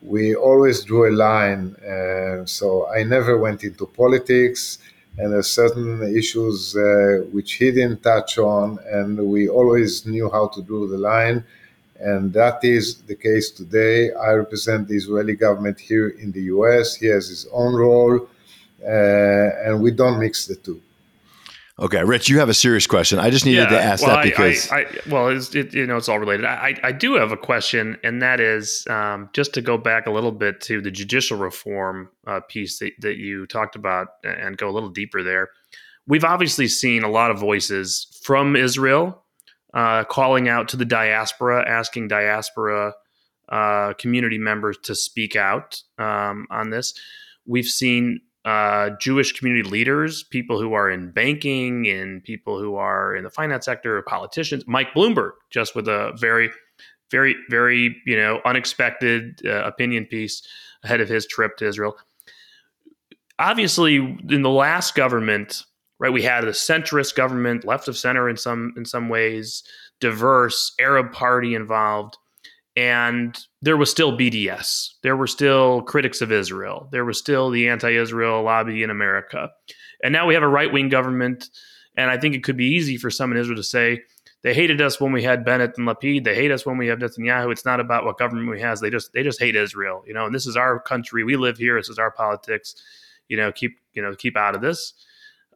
we 0.00 0.34
always 0.34 0.84
drew 0.84 1.10
a 1.10 1.14
line. 1.14 1.76
Uh, 1.76 2.46
so 2.46 2.88
I 2.88 3.02
never 3.02 3.36
went 3.36 3.62
into 3.62 3.84
politics 3.86 4.78
and 5.20 5.32
there's 5.32 5.50
certain 5.50 6.02
issues 6.16 6.74
uh, 6.76 7.24
which 7.30 7.52
he 7.54 7.70
didn't 7.70 8.02
touch 8.02 8.38
on, 8.38 8.78
and 8.90 9.18
we 9.34 9.48
always 9.48 10.06
knew 10.06 10.30
how 10.30 10.48
to 10.48 10.62
draw 10.62 10.86
the 10.86 10.96
line. 10.96 11.44
And 11.98 12.32
that 12.32 12.64
is 12.64 13.02
the 13.02 13.14
case 13.14 13.50
today. 13.50 14.10
I 14.14 14.30
represent 14.32 14.88
the 14.88 14.96
Israeli 14.96 15.36
government 15.36 15.78
here 15.78 16.08
in 16.08 16.32
the 16.32 16.44
US. 16.54 16.94
He 16.94 17.06
has 17.08 17.28
his 17.28 17.46
own 17.52 17.74
role, 17.74 18.16
uh, 18.82 19.66
and 19.66 19.82
we 19.82 19.90
don't 19.90 20.18
mix 20.18 20.46
the 20.46 20.56
two. 20.56 20.80
Okay, 21.80 22.04
Rich, 22.04 22.28
you 22.28 22.38
have 22.38 22.50
a 22.50 22.54
serious 22.54 22.86
question. 22.86 23.18
I 23.18 23.30
just 23.30 23.46
needed 23.46 23.70
yeah, 23.70 23.78
to 23.78 23.82
ask 23.82 24.06
well, 24.06 24.16
that 24.16 24.24
because 24.24 24.70
I, 24.70 24.80
I, 24.80 24.86
well, 25.08 25.28
it, 25.28 25.72
you 25.72 25.86
know, 25.86 25.96
it's 25.96 26.10
all 26.10 26.18
related. 26.18 26.44
I, 26.44 26.78
I 26.82 26.92
do 26.92 27.14
have 27.14 27.32
a 27.32 27.38
question, 27.38 27.96
and 28.04 28.20
that 28.20 28.38
is 28.38 28.86
um, 28.90 29.30
just 29.32 29.54
to 29.54 29.62
go 29.62 29.78
back 29.78 30.06
a 30.06 30.10
little 30.10 30.30
bit 30.30 30.60
to 30.62 30.82
the 30.82 30.90
judicial 30.90 31.38
reform 31.38 32.10
uh, 32.26 32.40
piece 32.40 32.80
that, 32.80 32.92
that 33.00 33.16
you 33.16 33.46
talked 33.46 33.76
about, 33.76 34.08
and 34.24 34.58
go 34.58 34.68
a 34.68 34.72
little 34.72 34.90
deeper 34.90 35.22
there. 35.22 35.48
We've 36.06 36.24
obviously 36.24 36.68
seen 36.68 37.02
a 37.02 37.08
lot 37.08 37.30
of 37.30 37.38
voices 37.38 38.20
from 38.22 38.56
Israel 38.56 39.22
uh, 39.72 40.04
calling 40.04 40.50
out 40.50 40.68
to 40.68 40.76
the 40.76 40.84
diaspora, 40.84 41.66
asking 41.66 42.08
diaspora 42.08 42.92
uh, 43.48 43.94
community 43.94 44.38
members 44.38 44.76
to 44.82 44.94
speak 44.94 45.34
out 45.34 45.82
um, 45.96 46.46
on 46.50 46.68
this. 46.68 46.92
We've 47.46 47.64
seen 47.64 48.20
uh, 48.44 48.90
Jewish 49.00 49.32
community 49.32 49.68
leaders, 49.68 50.22
people 50.22 50.60
who 50.60 50.72
are 50.72 50.90
in 50.90 51.10
banking, 51.10 51.86
and 51.88 52.22
people 52.24 52.58
who 52.58 52.76
are 52.76 53.14
in 53.14 53.24
the 53.24 53.30
finance 53.30 53.66
sector, 53.66 54.00
politicians. 54.02 54.64
Mike 54.66 54.94
Bloomberg, 54.94 55.32
just 55.50 55.74
with 55.74 55.88
a 55.88 56.12
very, 56.18 56.50
very, 57.10 57.36
very 57.50 57.96
you 58.06 58.16
know 58.16 58.40
unexpected 58.44 59.40
uh, 59.44 59.64
opinion 59.64 60.06
piece 60.06 60.42
ahead 60.84 61.00
of 61.00 61.08
his 61.08 61.26
trip 61.26 61.56
to 61.58 61.66
Israel. 61.66 61.96
Obviously, 63.38 63.96
in 63.96 64.42
the 64.42 64.50
last 64.50 64.94
government, 64.94 65.64
right, 65.98 66.12
we 66.12 66.22
had 66.22 66.44
a 66.44 66.52
centrist 66.52 67.14
government, 67.14 67.64
left 67.64 67.88
of 67.88 67.96
center 67.96 68.28
in 68.28 68.36
some 68.36 68.72
in 68.76 68.86
some 68.86 69.08
ways, 69.10 69.62
diverse 70.00 70.72
Arab 70.80 71.12
party 71.12 71.54
involved 71.54 72.16
and 72.76 73.38
there 73.62 73.76
was 73.76 73.90
still 73.90 74.16
BDS. 74.16 74.94
There 75.02 75.16
were 75.16 75.26
still 75.26 75.82
critics 75.82 76.20
of 76.20 76.32
Israel. 76.32 76.88
There 76.92 77.04
was 77.04 77.18
still 77.18 77.50
the 77.50 77.68
anti 77.68 77.96
Israel 77.96 78.42
lobby 78.42 78.82
in 78.82 78.90
America. 78.90 79.50
And 80.02 80.12
now 80.12 80.26
we 80.26 80.34
have 80.34 80.42
a 80.42 80.48
right 80.48 80.72
wing 80.72 80.88
government. 80.88 81.48
And 81.96 82.10
I 82.10 82.16
think 82.16 82.34
it 82.34 82.44
could 82.44 82.56
be 82.56 82.66
easy 82.66 82.96
for 82.96 83.10
some 83.10 83.32
in 83.32 83.38
Israel 83.38 83.56
to 83.56 83.62
say, 83.62 84.00
they 84.42 84.54
hated 84.54 84.80
us 84.80 85.00
when 85.00 85.12
we 85.12 85.22
had 85.22 85.44
Bennett 85.44 85.76
and 85.76 85.86
Lapid. 85.86 86.24
They 86.24 86.34
hate 86.34 86.50
us 86.50 86.64
when 86.64 86.78
we 86.78 86.86
have 86.86 86.98
Netanyahu. 86.98 87.52
It's 87.52 87.66
not 87.66 87.78
about 87.78 88.04
what 88.04 88.18
government 88.18 88.48
we 88.48 88.60
has. 88.60 88.80
They 88.80 88.88
just 88.88 89.12
they 89.12 89.22
just 89.22 89.38
hate 89.38 89.54
Israel, 89.54 90.02
you 90.06 90.14
know. 90.14 90.24
And 90.24 90.34
this 90.34 90.46
is 90.46 90.56
our 90.56 90.80
country. 90.80 91.24
We 91.24 91.36
live 91.36 91.58
here. 91.58 91.78
This 91.78 91.90
is 91.90 91.98
our 91.98 92.10
politics. 92.10 92.74
You 93.28 93.36
know, 93.36 93.52
keep 93.52 93.78
you 93.92 94.00
know 94.00 94.14
keep 94.14 94.38
out 94.38 94.54
of 94.54 94.62
this. 94.62 94.94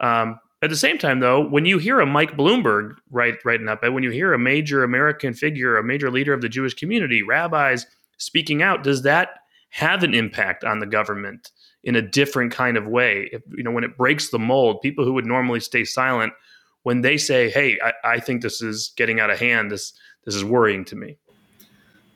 Um, 0.00 0.38
at 0.64 0.70
the 0.70 0.76
same 0.76 0.98
time, 0.98 1.20
though, 1.20 1.46
when 1.46 1.66
you 1.66 1.78
hear 1.78 2.00
a 2.00 2.06
Mike 2.06 2.36
Bloomberg 2.36 2.96
writing 3.10 3.68
up, 3.68 3.82
when 3.82 4.02
you 4.02 4.10
hear 4.10 4.32
a 4.32 4.38
major 4.38 4.82
American 4.82 5.34
figure, 5.34 5.76
a 5.76 5.84
major 5.84 6.10
leader 6.10 6.32
of 6.32 6.40
the 6.40 6.48
Jewish 6.48 6.74
community, 6.74 7.22
rabbis 7.22 7.86
speaking 8.16 8.62
out, 8.62 8.82
does 8.82 9.02
that 9.02 9.40
have 9.68 10.02
an 10.02 10.14
impact 10.14 10.64
on 10.64 10.78
the 10.78 10.86
government 10.86 11.50
in 11.82 11.96
a 11.96 12.02
different 12.02 12.50
kind 12.50 12.76
of 12.76 12.86
way? 12.86 13.28
If, 13.30 13.42
you 13.56 13.62
know, 13.62 13.72
when 13.72 13.84
it 13.84 13.98
breaks 13.98 14.30
the 14.30 14.38
mold, 14.38 14.80
people 14.80 15.04
who 15.04 15.12
would 15.12 15.26
normally 15.26 15.60
stay 15.60 15.84
silent, 15.84 16.32
when 16.84 17.02
they 17.02 17.16
say, 17.16 17.50
"Hey, 17.50 17.78
I, 17.82 17.92
I 18.14 18.20
think 18.20 18.40
this 18.40 18.62
is 18.62 18.92
getting 18.96 19.20
out 19.20 19.30
of 19.30 19.38
hand. 19.38 19.70
This 19.70 19.92
this 20.24 20.34
is 20.34 20.44
worrying 20.44 20.84
to 20.86 20.96
me." 20.96 21.18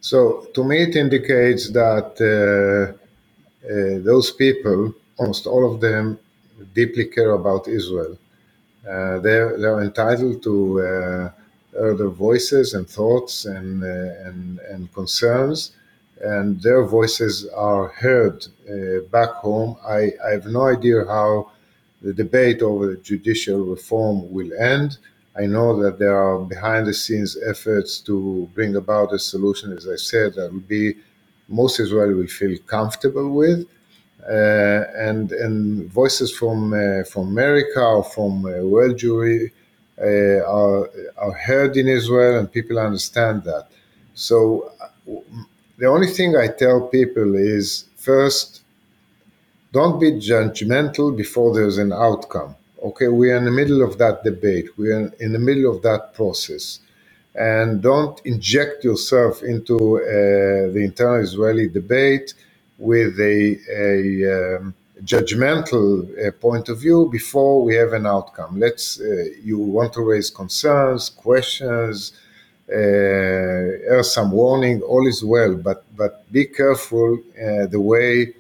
So, 0.01 0.47
to 0.55 0.65
me, 0.65 0.85
it 0.85 0.97
indicates 0.97 1.71
that 1.73 2.11
uh, 2.21 2.93
uh, 3.67 4.03
those 4.05 4.31
people, 4.31 4.95
almost 5.19 5.47
all 5.47 5.71
of 5.71 5.81
them, 5.81 6.19
deeply 6.75 7.07
care 7.07 7.33
about 7.33 7.69
Israel 7.69 8.17
they're, 8.85 9.59
they're 9.59 9.81
entitled 9.81 10.43
to 10.43 10.81
uh, 10.81 11.31
their 11.73 12.09
voices 12.09 12.75
and 12.75 12.89
thoughts 12.89 13.45
and, 13.45 13.83
uh, 13.83 14.29
and, 14.29 14.59
and 14.71 14.93
concerns, 14.93 15.73
and 16.21 16.61
their 16.63 16.85
voices 16.85 17.47
are 17.55 17.89
heard 17.89 18.47
back 19.11 19.31
home. 19.31 19.77
I, 19.87 20.13
I 20.27 20.31
have 20.33 20.47
no 20.47 20.67
idea 20.67 21.05
how 21.05 21.51
the 22.03 22.13
debate 22.13 22.63
over 22.63 22.95
judicial 22.97 23.61
reform 23.65 24.31
will 24.33 24.53
end. 24.59 24.99
I 25.37 25.47
know 25.47 25.81
that 25.83 25.99
there 25.99 26.17
are 26.17 26.39
behind 26.41 26.87
the 26.87 26.95
scenes 26.95 27.37
efforts 27.47 28.01
to 28.01 28.49
bring 28.55 28.77
about 28.77 29.13
a 29.13 29.19
solution, 29.19 29.73
as 29.73 29.89
I 29.89 29.97
said, 29.97 30.35
that 30.35 30.53
will 30.53 30.61
be 30.61 30.97
most 31.49 31.81
Israelis 31.81 32.17
will 32.17 32.27
feel 32.27 32.59
comfortable 32.67 33.31
with. 33.31 33.67
Uh, 34.29 34.85
and 34.99 35.33
and 35.33 35.87
voices 35.93 36.33
from 36.37 36.75
uh, 36.75 37.05
from 37.05 37.29
America 37.29 37.81
or 37.81 38.05
from 38.05 38.45
uh, 38.47 38.65
world 38.65 38.97
Jewry 38.97 39.53
are 40.57 40.91
are 41.19 41.33
heard 41.33 41.77
in 41.77 41.89
Israel, 41.89 42.39
and 42.41 42.53
people 42.53 42.79
understand 42.79 43.45
that. 43.45 43.69
So 44.15 44.73
the 45.79 45.87
only 45.87 46.09
thing 46.09 46.37
I 46.37 46.49
tell 46.49 46.89
people 46.89 47.37
is 47.37 47.87
first, 47.97 48.63
don't 49.73 50.01
be 50.01 50.13
judgmental 50.13 51.17
before 51.17 51.55
there's 51.55 51.79
an 51.79 51.93
outcome. 51.93 52.57
Okay, 52.85 53.09
we 53.09 53.31
are 53.33 53.37
in 53.39 53.45
the 53.47 53.53
middle 53.53 53.83
of 53.83 53.99
that 53.99 54.25
debate. 54.25 54.67
We 54.79 54.93
are 54.93 55.13
in 55.21 55.33
the 55.33 55.41
middle 55.41 55.71
of 55.75 55.83
that 55.83 56.15
process. 56.15 56.81
And 57.37 57.83
don't 57.83 58.21
inject 58.27 58.85
yourself 58.85 59.43
into 59.43 59.77
uh, 59.99 60.73
the 60.75 60.83
internal 60.85 61.23
Israeli 61.23 61.69
debate 61.69 62.35
with 62.79 63.19
a, 63.21 63.59
a 63.73 64.59
um, 64.59 64.75
judgmental 65.05 66.07
uh, 66.27 66.33
point 66.33 66.69
of 66.69 66.81
view 66.81 67.09
before 67.13 67.63
we 67.65 67.75
have 67.77 67.93
an 67.95 68.07
outcome. 68.07 68.61
Let's 68.61 69.01
uh, 69.01 69.27
you 69.43 69.59
want 69.59 69.93
to 69.95 70.03
raise 70.03 70.31
concerns, 70.31 71.11
questions, 71.11 72.13
uh, 72.73 74.03
some 74.03 74.33
warning. 74.33 74.83
All 74.83 75.07
is 75.09 75.25
well, 75.25 75.57
but 75.57 75.85
but 75.97 76.31
be 76.33 76.47
careful 76.47 77.19
uh, 77.41 77.67
the 77.67 77.81
way. 77.81 78.35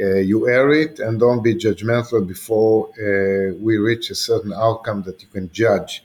Uh, 0.00 0.16
you 0.18 0.48
air 0.48 0.70
it 0.72 1.00
and 1.00 1.20
don't 1.20 1.42
be 1.42 1.54
judgmental 1.54 2.26
before 2.26 2.88
uh, 2.98 3.54
we 3.60 3.78
reach 3.78 4.10
a 4.10 4.14
certain 4.14 4.52
outcome 4.52 5.02
that 5.02 5.22
you 5.22 5.28
can 5.28 5.50
judge. 5.52 6.04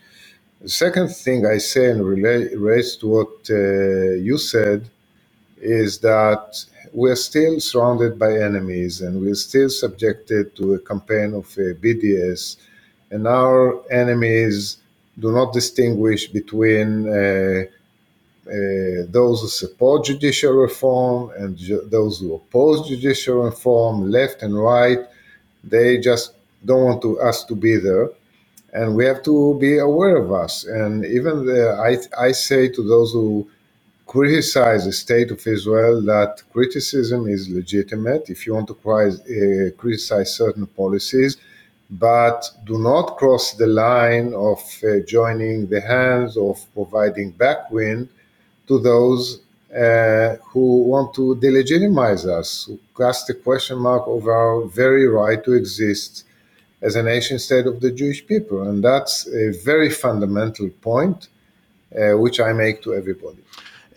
The 0.62 0.70
second 0.70 1.10
thing 1.10 1.46
I 1.46 1.58
say 1.60 1.92
and 1.92 2.06
relates 2.06 2.98
to 2.98 3.08
what 3.08 3.30
uh, 3.50 4.14
you 4.30 4.38
said 4.38 4.90
is 5.64 6.00
that 6.00 6.64
we're 6.94 7.16
still 7.16 7.60
surrounded 7.60 8.20
by 8.20 8.34
enemies 8.38 9.02
and 9.02 9.22
we're 9.22 9.36
still 9.36 9.70
subjected 9.70 10.56
to 10.56 10.74
a 10.76 10.80
campaign 10.80 11.34
of 11.34 11.46
uh, 11.58 11.74
BDS. 11.84 12.58
And 13.12 13.28
our 13.28 13.82
enemies 13.92 14.78
do 15.20 15.32
not 15.32 15.54
distinguish 15.54 16.28
between 16.28 17.08
uh, 17.08 17.64
uh, 18.48 19.08
those 19.10 19.42
who 19.42 19.48
support 19.48 20.06
judicial 20.06 20.54
reform 20.54 21.32
and 21.38 21.56
ju- 21.58 21.88
those 21.90 22.20
who 22.20 22.36
oppose 22.36 22.88
judicial 22.88 23.44
reform, 23.44 24.12
left 24.12 24.44
and 24.44 24.58
right. 24.60 25.00
They 25.64 26.00
just 26.00 26.34
don't 26.66 26.84
want 26.84 27.02
to, 27.04 27.20
us 27.22 27.46
to 27.46 27.56
be 27.56 27.78
there. 27.78 28.10
And 28.74 28.96
we 28.96 29.06
have 29.06 29.24
to 29.24 29.58
be 29.60 29.78
aware 29.78 30.18
of 30.18 30.32
us. 30.34 30.66
And 30.66 31.06
even 31.06 31.46
the, 31.46 31.70
I, 32.20 32.26
I 32.28 32.32
say 32.34 32.70
to 32.70 32.84
those 32.84 33.14
who 33.14 33.48
criticize 34.14 34.86
the 34.86 34.94
state 34.94 35.32
of 35.32 35.42
Israel 35.48 36.00
that 36.14 36.44
criticism 36.54 37.22
is 37.28 37.50
legitimate 37.50 38.30
if 38.30 38.46
you 38.46 38.54
want 38.54 38.68
to 38.68 38.78
uh, 38.78 39.72
criticize 39.82 40.30
certain 40.44 40.68
policies, 40.68 41.38
but 41.90 42.40
do 42.64 42.78
not 42.78 43.18
cross 43.18 43.46
the 43.54 43.66
line 43.66 44.32
of 44.36 44.60
uh, 44.84 45.00
joining 45.18 45.66
the 45.74 45.82
hands 45.82 46.38
of 46.38 46.56
providing 46.76 47.34
backwind 47.34 48.08
to 48.68 48.78
those 48.78 49.24
uh, 49.76 50.36
who 50.52 50.84
want 50.94 51.12
to 51.16 51.26
delegitimize 51.48 52.24
us, 52.40 52.66
who 52.68 52.80
cast 52.96 53.32
a 53.32 53.34
question 53.34 53.80
mark 53.80 54.08
over 54.08 54.32
our 54.32 54.62
very 54.68 55.08
right 55.08 55.44
to 55.44 55.54
exist 55.54 56.26
as 56.84 56.96
a 56.96 57.02
nation 57.02 57.40
state 57.40 57.66
of 57.66 57.82
the 57.82 57.92
Jewish 57.92 58.22
people. 58.28 58.60
And 58.70 58.84
that's 58.84 59.16
a 59.28 59.46
very 59.66 59.90
fundamental 59.90 60.70
point, 60.90 61.30
uh, 62.00 62.16
which 62.24 62.40
I 62.40 62.54
make 62.54 62.84
to 62.84 62.94
everybody. 62.94 63.44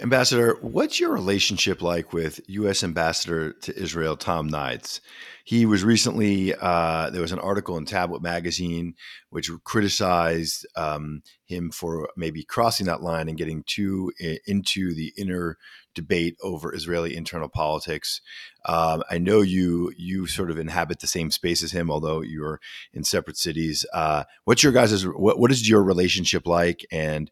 Ambassador, 0.01 0.57
what's 0.61 1.01
your 1.01 1.13
relationship 1.13 1.81
like 1.81 2.13
with 2.13 2.41
U.S. 2.49 2.85
Ambassador 2.85 3.53
to 3.53 3.77
Israel, 3.77 4.17
Tom 4.17 4.49
Nides? 4.49 5.01
He 5.47 5.65
was 5.65 5.85
recently, 5.85 6.53
uh, 6.61 7.11
there 7.11 7.23
was 7.23 7.31
an 7.31 7.39
article 7.39 7.77
in 7.77 7.85
Tablet 7.85 8.21
Magazine 8.21 8.95
which 9.31 9.49
criticized 9.63 10.67
um, 10.75 11.23
him 11.45 11.71
for 11.71 12.09
maybe 12.17 12.43
crossing 12.43 12.87
that 12.87 13.01
line 13.01 13.29
and 13.29 13.39
getting 13.39 13.63
too 13.65 14.11
into 14.49 14.93
the 14.93 15.13
inner 15.17 15.57
debate 15.95 16.37
over 16.43 16.75
Israeli 16.75 17.15
internal 17.15 17.49
politics. 17.49 18.21
Um, 18.65 19.05
I 19.09 19.19
know 19.19 19.41
you 19.41 19.93
you 19.97 20.27
sort 20.27 20.51
of 20.51 20.59
inhabit 20.59 20.99
the 20.99 21.07
same 21.07 21.31
space 21.31 21.63
as 21.63 21.71
him, 21.71 21.93
although 21.93 22.23
you're 22.23 22.59
in 22.93 23.05
separate 23.05 23.37
cities. 23.37 23.87
Uh, 23.95 24.25
what's 24.47 24.65
your 24.65 24.73
guys' 24.73 25.07
what, 25.07 25.39
what 25.39 25.53
is 25.53 25.69
your 25.69 25.85
relationship 25.85 26.45
like, 26.49 26.85
and 26.91 27.31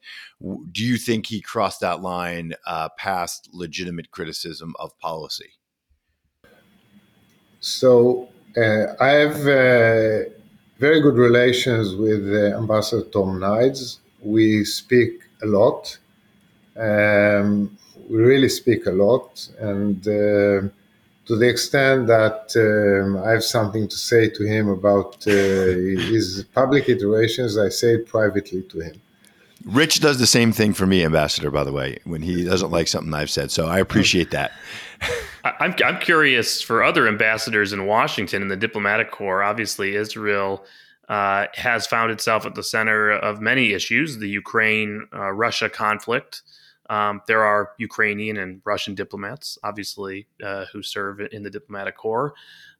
do 0.71 0.85
you 0.85 0.99
think 0.99 1.27
he 1.27 1.41
crossed 1.41 1.81
that 1.81 2.01
line 2.01 2.55
uh, 2.65 2.91
past 2.97 3.51
legitimate 3.53 4.13
criticism 4.13 4.75
of 4.79 4.97
policy? 5.01 5.55
So 7.65 8.29
uh, 8.59 8.93
I 9.01 9.13
have 9.25 9.41
uh, 9.41 10.29
very 10.79 11.01
good 11.01 11.17
relations 11.17 11.97
with 11.97 12.23
uh, 12.29 12.59
Ambassador 12.59 13.05
Tom 13.05 13.41
Nides. 13.41 14.01
We 14.21 14.67
speak 14.67 15.23
a 15.43 15.47
lot. 15.47 15.97
Um, 16.77 17.75
we 18.11 18.19
really 18.19 18.51
speak 18.51 18.85
a 18.85 18.91
lot, 18.91 19.49
and 19.59 19.97
uh, 20.07 20.69
to 21.27 21.37
the 21.41 21.49
extent 21.49 22.07
that 22.09 22.53
um, 22.55 23.17
I 23.25 23.31
have 23.31 23.45
something 23.45 23.89
to 23.89 23.97
say 23.97 24.29
to 24.29 24.45
him 24.45 24.69
about 24.69 25.27
uh, 25.27 25.31
his 25.31 26.45
public 26.53 26.91
iterations, 26.91 27.57
I 27.57 27.71
say 27.71 27.95
it 27.95 28.07
privately 28.07 28.61
to 28.61 28.81
him. 28.81 29.01
Rich 29.65 30.01
does 30.01 30.19
the 30.19 30.27
same 30.27 30.53
thing 30.53 30.75
for 30.75 30.87
me, 30.87 31.03
Ambassador, 31.03 31.51
by 31.51 31.65
the 31.65 31.73
way, 31.73 31.97
when 32.05 32.21
he 32.21 32.45
doesn't 32.45 32.71
like 32.71 32.89
something 32.89 33.15
I've 33.15 33.31
said. 33.31 33.51
So 33.51 33.67
I 33.67 33.79
appreciate 33.79 34.33
that. 34.33 34.53
I'm, 35.61 35.75
I'm 35.85 36.01
curious 36.01 36.61
for 36.61 36.83
other 36.83 37.09
ambassadors 37.09 37.73
in 37.73 37.87
Washington 37.87 38.43
in 38.43 38.49
the 38.49 38.57
diplomatic 38.57 39.11
corps. 39.11 39.43
Obviously, 39.43 39.97
Israel 39.97 40.65
uh, 41.09 41.47
has 41.55 41.87
found 41.87 42.11
itself 42.11 42.47
at 42.47 42.55
the 42.55 42.63
center 42.63 43.11
of 43.11 43.41
many 43.41 43.73
issues 43.73 44.19
the 44.19 44.29
Ukraine 44.29 45.07
uh, 45.13 45.31
Russia 45.33 45.69
conflict, 45.69 46.43
um, 46.91 47.23
there 47.27 47.43
are 47.45 47.73
Ukrainian 47.79 48.37
and 48.37 48.61
Russian 48.65 48.95
diplomats, 48.95 49.59
obviously, 49.63 50.27
uh, 50.43 50.67
who 50.73 50.83
serve 50.83 51.21
in 51.21 51.43
the 51.43 51.51
diplomatic 51.51 51.97
corps. 51.97 52.35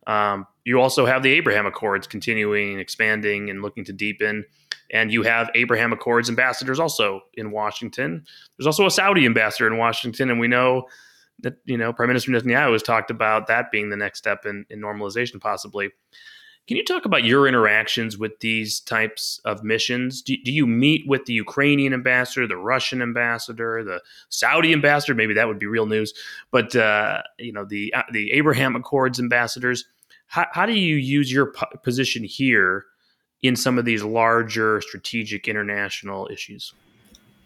Um, 0.07 0.47
you 0.65 0.81
also 0.81 1.07
have 1.07 1.23
the 1.23 1.33
Abraham 1.33 1.67
Accords 1.67 2.07
continuing, 2.07 2.79
expanding, 2.79 3.49
and 3.49 3.63
looking 3.63 3.85
to 3.85 3.93
deepen. 3.93 4.45
And 4.91 5.11
you 5.11 5.23
have 5.23 5.49
Abraham 5.55 5.93
Accords 5.95 6.29
ambassadors 6.29 6.79
also 6.79 7.23
in 7.35 7.51
Washington. 7.51 8.25
There's 8.59 8.67
also 8.67 8.87
a 8.87 8.91
Saudi 8.91 9.25
ambassador 9.25 9.67
in 9.67 9.79
Washington, 9.79 10.31
and 10.31 10.39
we 10.39 10.49
know 10.49 10.87
that 11.41 11.57
you 11.65 11.77
know 11.77 11.93
Prime 11.93 12.09
Minister 12.09 12.31
Netanyahu 12.33 12.73
has 12.73 12.83
talked 12.83 13.11
about 13.11 13.47
that 13.49 13.71
being 13.71 13.91
the 13.91 13.97
next 13.97 14.19
step 14.19 14.47
in, 14.47 14.67
in 14.71 14.81
normalization, 14.81 15.41
possibly. 15.41 15.91
Can 16.67 16.79
you 16.79 16.85
talk 16.85 17.05
about 17.05 17.25
your 17.25 17.47
interactions 17.47 18.17
with 18.17 18.41
these 18.41 18.81
types 18.81 19.39
of 19.45 19.63
missions? 19.63 20.23
Do, 20.23 20.35
do, 20.43 20.51
you 20.51 20.67
meet 20.67 21.07
with 21.07 21.27
the 21.27 21.35
Ukrainian 21.35 21.93
ambassador, 21.93 22.47
the 22.47 22.57
Russian 22.57 23.03
ambassador, 23.03 23.85
the 23.85 24.01
Saudi 24.31 24.73
ambassador? 24.73 25.15
Maybe 25.15 25.35
that 25.35 25.47
would 25.47 25.59
be 25.59 25.67
real 25.67 25.85
news. 25.85 26.15
But 26.51 26.75
uh, 26.75 27.21
you 27.39 27.53
know 27.53 27.67
the 27.67 27.93
uh, 27.93 28.05
the 28.13 28.33
Abraham 28.33 28.77
Accords 28.77 29.21
ambassadors. 29.21 29.85
How, 30.27 30.47
how 30.53 30.65
do 30.65 30.73
you 30.73 30.97
use 30.97 31.31
your 31.31 31.53
position 31.83 32.25
here 32.25 32.87
in 33.43 33.57
some 33.57 33.79
of 33.79 33.85
these 33.85 34.03
larger 34.03 34.81
strategic 34.81 35.47
international 35.49 36.29
issues? 36.33 36.73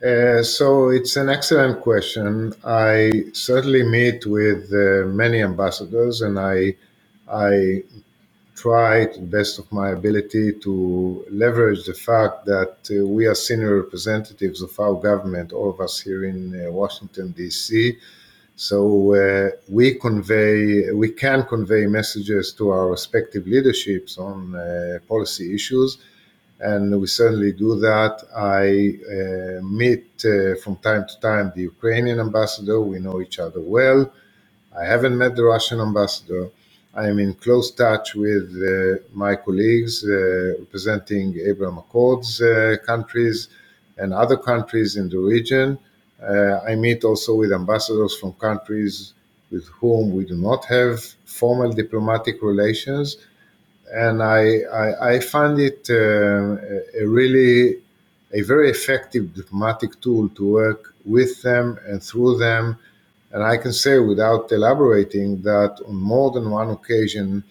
Uh, 0.05 0.43
so 0.45 0.91
it's 0.91 1.17
an 1.17 1.29
excellent 1.29 1.81
question. 1.81 2.53
I 2.65 3.11
certainly 3.33 3.83
meet 3.83 4.27
with 4.27 4.73
uh, 4.73 5.07
many 5.09 5.43
ambassadors, 5.43 6.23
and 6.23 6.39
I 6.39 6.77
I 7.29 7.83
try 8.55 9.07
to 9.07 9.21
the 9.21 9.27
best 9.27 9.59
of 9.59 9.71
my 9.73 9.91
ability 9.91 10.53
to 10.53 11.25
leverage 11.31 11.85
the 11.87 11.95
fact 11.95 12.47
that 12.47 12.77
uh, 12.91 13.07
we 13.07 13.27
are 13.27 13.35
senior 13.35 13.83
representatives 13.83 14.63
of 14.63 14.79
our 14.81 14.95
government, 14.95 15.53
all 15.53 15.71
of 15.71 15.81
us 15.81 16.01
here 16.01 16.25
in 16.25 16.39
uh, 16.55 16.71
Washington, 16.71 17.33
D.C. 17.33 17.97
So 18.57 19.15
uh, 19.15 19.51
we 19.69 19.95
convey, 19.95 20.91
we 20.93 21.11
can 21.11 21.45
convey 21.45 21.87
messages 21.87 22.53
to 22.55 22.71
our 22.71 22.89
respective 22.89 23.47
leaderships 23.47 24.19
on 24.19 24.55
uh, 24.57 24.99
policy 25.09 25.55
issues, 25.55 25.99
and 26.61 27.01
we 27.01 27.07
certainly 27.07 27.53
do 27.53 27.79
that. 27.81 28.15
I 28.37 28.65
uh, 29.17 29.63
meet 29.65 30.07
uh, 30.25 30.57
from 30.63 30.77
time 30.77 31.07
to 31.09 31.21
time 31.21 31.53
the 31.55 31.63
Ukrainian 31.63 32.19
ambassador. 32.21 32.81
We 32.81 32.99
know 32.99 33.21
each 33.21 33.39
other 33.39 33.61
well. 33.61 34.13
I 34.79 34.85
haven't 34.85 35.17
met 35.17 35.37
the 35.37 35.45
Russian 35.45 35.81
ambassador. 35.81 36.51
I 36.95 37.09
am 37.09 37.19
in 37.19 37.35
close 37.35 37.71
touch 37.71 38.15
with 38.15 38.47
uh, 38.57 39.03
my 39.13 39.37
colleagues 39.37 40.05
uh, 40.05 40.55
representing 40.61 41.39
Abraham 41.51 41.79
Accords 41.79 42.41
uh, 42.41 42.77
countries 42.85 43.49
and 43.99 44.13
other 44.13 44.37
countries 44.37 44.97
in 44.97 45.09
the 45.09 45.19
region. 45.19 45.79
I 46.71 46.75
meet 46.75 47.05
also 47.05 47.35
with 47.35 47.53
ambassadors 47.53 48.17
from 48.19 48.33
countries 48.35 49.15
with 49.51 49.67
whom 49.81 50.13
we 50.15 50.25
do 50.25 50.37
not 50.37 50.65
have 50.67 51.01
formal 51.25 51.73
diplomatic 51.73 52.43
relations. 52.43 53.17
And 53.93 54.23
I, 54.23 54.61
I, 54.73 55.15
I 55.15 55.21
find 55.21 55.59
it 55.59 55.89
uh, 55.91 56.57
a 57.03 57.07
really 57.07 57.79
a 58.35 58.43
very 58.43 58.69
effective 58.69 59.33
diplomatic 59.33 59.99
tool 60.03 60.29
to 60.31 60.47
work 60.47 60.95
with 61.07 61.41
them 61.43 61.79
and 61.87 62.03
through 62.03 62.37
them 62.37 62.79
and 63.33 63.43
I 63.43 63.57
can 63.57 63.73
say 63.73 63.99
without 63.99 64.51
elaborating 64.53 65.43
that 65.43 65.79
on 65.87 65.97
more 65.97 66.31
than 66.31 66.51
one 66.51 66.71
occasion, 66.71 67.45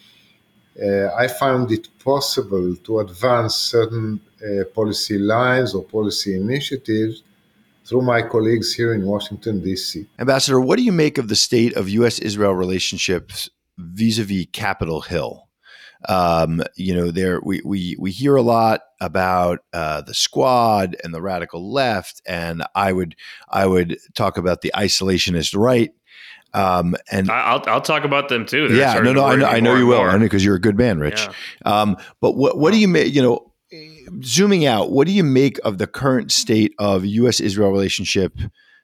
uh, 0.81 1.13
I 1.13 1.27
found 1.27 1.71
it 1.71 1.87
possible 2.03 2.75
to 2.75 2.99
advance 2.99 3.55
certain 3.55 4.19
uh, 4.41 4.63
policy 4.65 5.17
lines 5.17 5.75
or 5.75 5.83
policy 5.83 6.35
initiatives 6.35 7.23
through 7.85 8.01
my 8.01 8.21
colleagues 8.21 8.73
here 8.73 8.93
in 8.93 9.05
Washington, 9.05 9.61
D.C. 9.61 10.05
Ambassador, 10.19 10.59
what 10.59 10.77
do 10.77 10.83
you 10.83 10.91
make 10.91 11.17
of 11.17 11.29
the 11.29 11.35
state 11.35 11.73
of 11.75 11.89
U.S. 11.89 12.19
Israel 12.19 12.53
relationships 12.53 13.49
vis 13.77 14.19
a 14.19 14.23
vis 14.23 14.47
Capitol 14.51 15.01
Hill? 15.01 15.46
Um, 16.07 16.63
you 16.75 16.95
know, 16.95 17.11
there 17.11 17.39
we, 17.43 17.61
we 17.65 17.95
we 17.99 18.11
hear 18.11 18.35
a 18.35 18.41
lot 18.41 18.81
about 18.99 19.59
uh, 19.73 20.01
the 20.01 20.13
squad 20.13 20.95
and 21.03 21.13
the 21.13 21.21
radical 21.21 21.71
left, 21.71 22.21
and 22.27 22.63
I 22.75 22.93
would 22.93 23.15
I 23.49 23.65
would 23.65 23.97
talk 24.15 24.37
about 24.37 24.61
the 24.61 24.71
isolationist 24.75 25.57
right. 25.57 25.93
Um, 26.53 26.95
and 27.11 27.29
I'll 27.29 27.63
I'll 27.67 27.81
talk 27.81 28.03
about 28.03 28.29
them 28.29 28.45
too. 28.45 28.67
They're 28.67 28.77
yeah, 28.77 28.99
no, 28.99 29.13
no, 29.13 29.25
I 29.25 29.35
know, 29.35 29.45
I 29.45 29.59
know 29.59 29.75
you 29.75 29.87
will, 29.87 30.01
I 30.01 30.13
know 30.13 30.19
because 30.19 30.43
you're 30.43 30.55
a 30.55 30.61
good 30.61 30.77
man, 30.77 30.99
Rich. 30.99 31.27
Yeah. 31.65 31.81
Um, 31.81 31.97
but 32.21 32.35
what 32.35 32.57
what 32.57 32.71
do 32.71 32.79
you 32.79 32.87
make? 32.87 33.13
You 33.13 33.21
know, 33.21 33.53
zooming 34.23 34.65
out, 34.65 34.91
what 34.91 35.07
do 35.07 35.13
you 35.13 35.23
make 35.23 35.59
of 35.63 35.77
the 35.77 35.87
current 35.87 36.31
state 36.31 36.73
of 36.79 37.05
U.S. 37.05 37.39
Israel 37.39 37.71
relationship? 37.71 38.37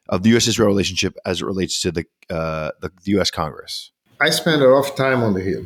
Of 0.09 0.21
the 0.23 0.31
U.S. 0.31 0.49
Israel 0.49 0.67
relationship 0.67 1.15
as 1.25 1.41
it 1.41 1.45
relates 1.45 1.81
to 1.81 1.89
the, 1.89 2.05
uh, 2.29 2.71
the 2.81 2.89
the 3.05 3.11
U.S. 3.11 3.31
Congress, 3.31 3.93
I 4.19 4.31
spend 4.31 4.61
a 4.61 4.67
lot 4.67 4.89
of 4.89 4.95
time 4.97 5.23
on 5.23 5.33
the 5.33 5.39
Hill. 5.39 5.65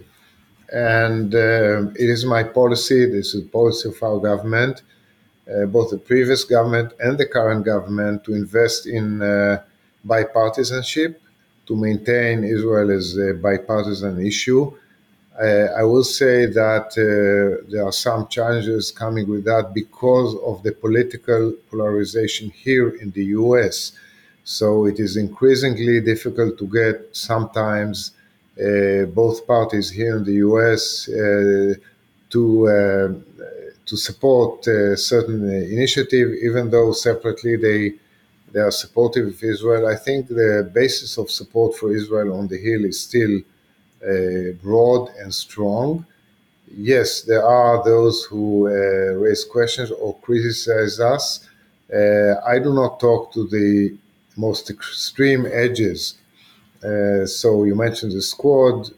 And 0.73 1.33
uh, 1.33 1.89
it 1.95 2.09
is 2.09 2.25
my 2.25 2.43
policy, 2.43 3.05
this 3.05 3.33
is 3.33 3.43
the 3.43 3.49
policy 3.49 3.89
of 3.89 4.01
our 4.03 4.19
government, 4.19 4.81
uh, 5.49 5.65
both 5.65 5.91
the 5.91 5.97
previous 5.97 6.43
government 6.43 6.93
and 6.99 7.17
the 7.17 7.25
current 7.25 7.65
government 7.65 8.23
to 8.25 8.33
invest 8.33 8.85
in 8.85 9.21
uh, 9.21 9.63
bipartisanship 10.05 11.15
to 11.67 11.75
maintain 11.75 12.43
Israel 12.43 12.91
as 12.91 13.17
a 13.17 13.33
bipartisan 13.33 14.25
issue. 14.25 14.71
Uh, 15.39 15.67
I 15.77 15.83
will 15.83 16.03
say 16.03 16.47
that 16.47 16.87
uh, 16.97 17.69
there 17.71 17.85
are 17.85 17.91
some 17.91 18.27
challenges 18.27 18.91
coming 18.91 19.29
with 19.29 19.45
that 19.45 19.71
because 19.73 20.35
of 20.43 20.63
the 20.63 20.71
political 20.71 21.53
polarization 21.69 22.49
here 22.49 22.89
in 22.89 23.11
the 23.11 23.25
US. 23.39 23.91
So 24.43 24.85
it 24.85 24.99
is 24.99 25.15
increasingly 25.15 26.01
difficult 26.01 26.57
to 26.57 26.67
get 26.67 27.15
sometimes 27.15 28.11
Uh, 28.59 29.05
both 29.05 29.45
parties 29.45 29.87
here 29.91 30.17
in 30.17 30.23
the 30.23 30.37
US 30.47 31.07
uh, 31.09 31.75
to 32.31 32.67
uh, 32.67 33.13
to 33.85 33.95
support 33.95 34.67
uh, 34.67 34.95
certain 34.95 35.47
initiative, 35.47 36.33
even 36.41 36.71
though 36.71 36.91
separately 36.91 37.55
they 37.55 37.93
they 38.51 38.59
are 38.59 38.71
supportive 38.71 39.27
of 39.27 39.43
Israel. 39.43 39.85
I 39.85 39.95
think 39.95 40.27
the 40.27 40.71
basis 40.73 41.19
of 41.19 41.29
support 41.29 41.75
for 41.77 41.95
Israel 41.95 42.33
on 42.35 42.47
the 42.47 42.57
Hill 42.57 42.83
is 42.85 42.99
still 42.99 43.35
uh, 43.37 44.53
broad 44.63 45.09
and 45.19 45.31
strong. 45.31 46.07
Yes, 46.75 47.21
there 47.21 47.45
are 47.45 47.83
those 47.83 48.23
who 48.23 48.67
raise 49.23 49.45
questions 49.45 49.91
or 49.91 50.17
criticize 50.17 50.99
us. 50.99 51.47
I 52.53 52.57
do 52.57 52.73
not 52.73 52.99
talk 52.99 53.33
to 53.33 53.47
the 53.47 53.95
most 54.35 54.69
extreme 54.71 55.45
edges 55.45 56.15
uh, 56.87 57.25
so 57.25 57.63
you 57.63 57.75
mentioned 57.75 58.11
the 58.13 58.21
squad. 58.21 58.89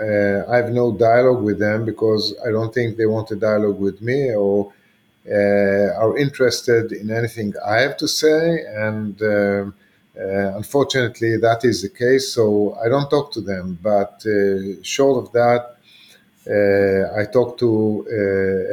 Uh, 0.00 0.40
I 0.52 0.56
have 0.56 0.70
no 0.70 0.86
dialogue 0.92 1.42
with 1.42 1.58
them 1.58 1.84
because 1.84 2.34
I 2.46 2.50
don't 2.50 2.72
think 2.74 2.96
they 2.96 3.06
want 3.06 3.30
a 3.30 3.36
dialogue 3.36 3.78
with 3.78 4.00
me 4.00 4.34
or 4.34 4.72
uh, 5.30 5.88
are 6.02 6.16
interested 6.18 6.92
in 6.92 7.10
anything 7.10 7.54
I 7.64 7.76
have 7.80 7.96
to 7.98 8.08
say. 8.08 8.64
And 8.86 9.20
um, 9.22 9.74
uh, 10.18 10.56
unfortunately, 10.60 11.36
that 11.38 11.60
is 11.64 11.82
the 11.82 11.88
case. 11.90 12.32
So 12.34 12.76
I 12.84 12.88
don't 12.88 13.08
talk 13.10 13.32
to 13.34 13.40
them. 13.40 13.78
But 13.82 14.24
short 14.82 15.16
of 15.24 15.32
that, 15.32 15.76
I 17.20 17.24
talk 17.32 17.58
to 17.58 17.70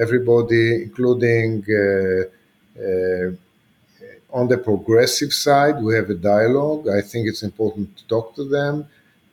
everybody, 0.01 0.83
including 0.83 1.63
on 4.31 4.47
the 4.47 4.57
progressive 4.57 5.33
side, 5.33 5.81
we 5.81 5.95
have 5.95 6.09
a 6.09 6.15
dialogue. 6.15 6.87
I 6.87 7.01
think 7.01 7.27
it's 7.27 7.43
important 7.43 7.97
to 7.97 8.07
talk 8.07 8.35
to 8.35 8.43
them. 8.43 8.87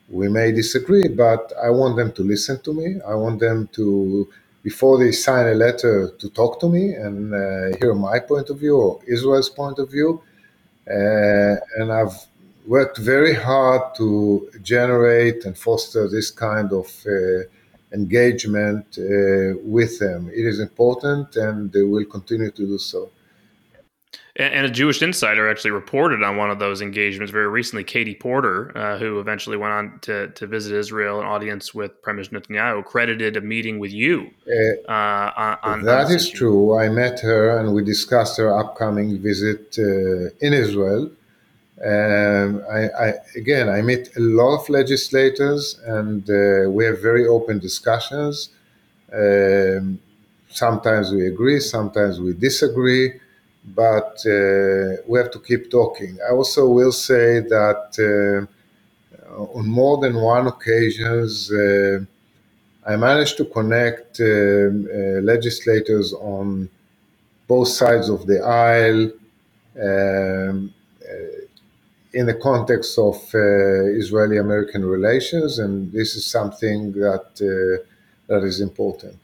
We 0.09 0.29
may 0.29 0.51
disagree, 0.51 1.07
but 1.07 1.51
I 1.61 1.69
want 1.69 1.97
them 1.97 2.11
to 2.13 2.23
listen 2.23 2.59
to 2.61 2.73
me. 2.73 2.99
I 3.07 3.13
want 3.15 3.39
them 3.39 3.69
to, 3.73 4.27
before 4.63 4.97
they 4.97 5.11
sign 5.11 5.47
a 5.47 5.53
letter, 5.53 6.11
to 6.17 6.29
talk 6.29 6.59
to 6.61 6.69
me 6.69 6.93
and 6.93 7.33
uh, 7.33 7.77
hear 7.79 7.93
my 7.93 8.19
point 8.19 8.49
of 8.49 8.59
view 8.59 8.77
or 8.77 8.99
Israel's 9.05 9.49
point 9.49 9.79
of 9.79 9.91
view. 9.91 10.21
Uh, 10.89 11.55
and 11.77 11.91
I've 11.91 12.15
worked 12.65 12.97
very 12.97 13.33
hard 13.33 13.95
to 13.95 14.49
generate 14.61 15.45
and 15.45 15.57
foster 15.57 16.07
this 16.07 16.31
kind 16.31 16.71
of 16.71 16.87
uh, 17.05 17.43
engagement 17.93 18.85
uh, 18.97 19.57
with 19.63 19.99
them. 19.99 20.29
It 20.29 20.45
is 20.45 20.59
important 20.59 21.35
and 21.35 21.71
they 21.71 21.83
will 21.83 22.05
continue 22.05 22.51
to 22.51 22.65
do 22.65 22.77
so. 22.77 23.09
And 24.39 24.67
a 24.67 24.69
Jewish 24.69 25.01
insider 25.01 25.49
actually 25.49 25.71
reported 25.71 26.21
on 26.21 26.37
one 26.37 26.51
of 26.51 26.59
those 26.59 26.79
engagements 26.79 27.31
very 27.31 27.47
recently. 27.47 27.83
Katie 27.83 28.13
Porter, 28.13 28.71
uh, 28.77 28.99
who 28.99 29.19
eventually 29.19 29.57
went 29.57 29.73
on 29.73 29.99
to, 30.03 30.27
to 30.27 30.45
visit 30.45 30.73
Israel, 30.75 31.19
an 31.19 31.25
audience 31.25 31.73
with 31.73 31.99
Prime 32.03 32.17
Minister 32.17 32.39
Netanyahu, 32.39 32.85
credited 32.85 33.35
a 33.35 33.41
meeting 33.41 33.79
with 33.79 33.91
you. 33.91 34.29
Uh, 34.47 34.91
uh, 34.91 35.57
on, 35.63 35.81
that 35.85 36.05
on 36.05 36.11
is 36.11 36.27
issue. 36.27 36.37
true. 36.37 36.77
I 36.77 36.87
met 36.89 37.19
her 37.21 37.57
and 37.57 37.73
we 37.73 37.83
discussed 37.83 38.37
her 38.37 38.55
upcoming 38.55 39.19
visit 39.19 39.75
uh, 39.79 40.29
in 40.39 40.53
Israel. 40.53 41.09
Um, 41.83 42.63
I, 42.71 42.89
I, 42.89 43.13
again, 43.35 43.69
I 43.69 43.81
meet 43.81 44.15
a 44.17 44.19
lot 44.19 44.61
of 44.61 44.69
legislators 44.69 45.79
and 45.85 46.29
uh, 46.29 46.69
we 46.69 46.85
have 46.85 47.01
very 47.01 47.25
open 47.25 47.57
discussions. 47.57 48.49
Um, 49.11 49.99
sometimes 50.49 51.11
we 51.11 51.25
agree, 51.25 51.59
sometimes 51.59 52.19
we 52.19 52.33
disagree 52.33 53.19
but 53.75 54.25
uh, 54.25 55.01
we 55.07 55.19
have 55.19 55.31
to 55.31 55.39
keep 55.45 55.69
talking. 55.69 56.17
I 56.27 56.31
also 56.33 56.67
will 56.67 56.91
say 56.91 57.39
that 57.39 57.97
uh, 57.99 59.37
on 59.57 59.67
more 59.67 59.97
than 59.97 60.15
one 60.15 60.47
occasions, 60.47 61.51
uh, 61.51 61.99
I 62.85 62.95
managed 62.95 63.37
to 63.37 63.45
connect 63.45 64.19
legislators 64.19 66.13
on 66.13 66.69
both 67.47 67.67
sides 67.67 68.09
of 68.09 68.25
the 68.27 68.39
aisle 68.41 69.11
um, 69.81 70.73
in 72.13 72.25
the 72.25 72.33
context 72.33 72.97
of 72.97 73.15
uh, 73.35 73.39
Israeli-American 74.03 74.85
relations, 74.85 75.59
and 75.59 75.91
this 75.91 76.15
is 76.15 76.25
something 76.25 76.93
that 76.93 77.27
uh, 77.41 77.83
that 78.27 78.43
is 78.43 78.61
important. 78.61 79.17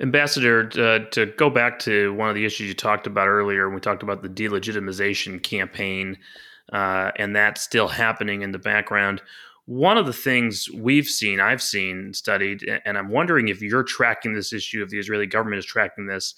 Ambassador, 0.00 0.70
uh, 0.78 1.10
to 1.10 1.26
go 1.26 1.50
back 1.50 1.78
to 1.80 2.14
one 2.14 2.30
of 2.30 2.34
the 2.34 2.46
issues 2.46 2.68
you 2.68 2.74
talked 2.74 3.06
about 3.06 3.28
earlier, 3.28 3.68
we 3.68 3.80
talked 3.80 4.02
about 4.02 4.22
the 4.22 4.28
delegitimization 4.28 5.42
campaign, 5.42 6.16
uh, 6.72 7.10
and 7.16 7.36
that's 7.36 7.60
still 7.60 7.88
happening 7.88 8.40
in 8.40 8.52
the 8.52 8.58
background. 8.58 9.20
One 9.66 9.98
of 9.98 10.06
the 10.06 10.12
things 10.14 10.68
we've 10.70 11.06
seen, 11.06 11.38
I've 11.38 11.62
seen, 11.62 12.14
studied, 12.14 12.66
and 12.86 12.96
I'm 12.96 13.10
wondering 13.10 13.48
if 13.48 13.60
you're 13.60 13.82
tracking 13.82 14.32
this 14.32 14.54
issue, 14.54 14.82
if 14.82 14.88
the 14.88 14.98
Israeli 14.98 15.26
government 15.26 15.58
is 15.58 15.66
tracking 15.66 16.06
this, 16.06 16.34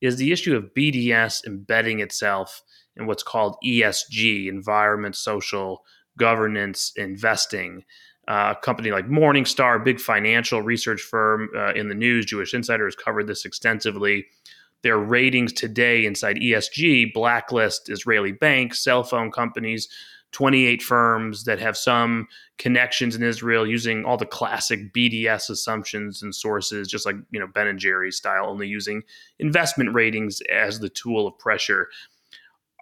is 0.00 0.16
the 0.16 0.30
issue 0.30 0.56
of 0.56 0.72
BDS 0.74 1.44
embedding 1.44 2.00
itself 2.00 2.62
in 2.96 3.06
what's 3.06 3.24
called 3.24 3.56
ESG, 3.64 4.46
environment, 4.48 5.16
social, 5.16 5.84
governance, 6.16 6.92
investing. 6.96 7.84
Uh, 8.30 8.54
a 8.56 8.60
company 8.60 8.92
like 8.92 9.08
Morningstar, 9.08 9.82
big 9.82 9.98
financial 9.98 10.62
research 10.62 11.00
firm 11.00 11.48
uh, 11.56 11.72
in 11.72 11.88
the 11.88 11.96
news, 11.96 12.24
Jewish 12.24 12.54
Insider 12.54 12.84
has 12.84 12.94
covered 12.94 13.26
this 13.26 13.44
extensively. 13.44 14.24
Their 14.82 14.98
ratings 14.98 15.52
today 15.52 16.06
inside 16.06 16.36
ESG 16.36 17.12
blacklist 17.12 17.90
Israeli 17.90 18.30
banks, 18.30 18.84
cell 18.84 19.02
phone 19.02 19.32
companies, 19.32 19.88
28 20.30 20.80
firms 20.80 21.42
that 21.42 21.58
have 21.58 21.76
some 21.76 22.28
connections 22.56 23.16
in 23.16 23.24
Israel 23.24 23.66
using 23.66 24.04
all 24.04 24.16
the 24.16 24.26
classic 24.26 24.94
BDS 24.94 25.50
assumptions 25.50 26.22
and 26.22 26.32
sources, 26.32 26.86
just 26.86 27.04
like 27.04 27.16
you 27.32 27.40
know 27.40 27.48
Ben 27.48 27.66
and 27.66 27.80
Jerry's 27.80 28.16
style, 28.16 28.46
only 28.46 28.68
using 28.68 29.02
investment 29.40 29.92
ratings 29.92 30.40
as 30.52 30.78
the 30.78 30.88
tool 30.88 31.26
of 31.26 31.36
pressure. 31.40 31.88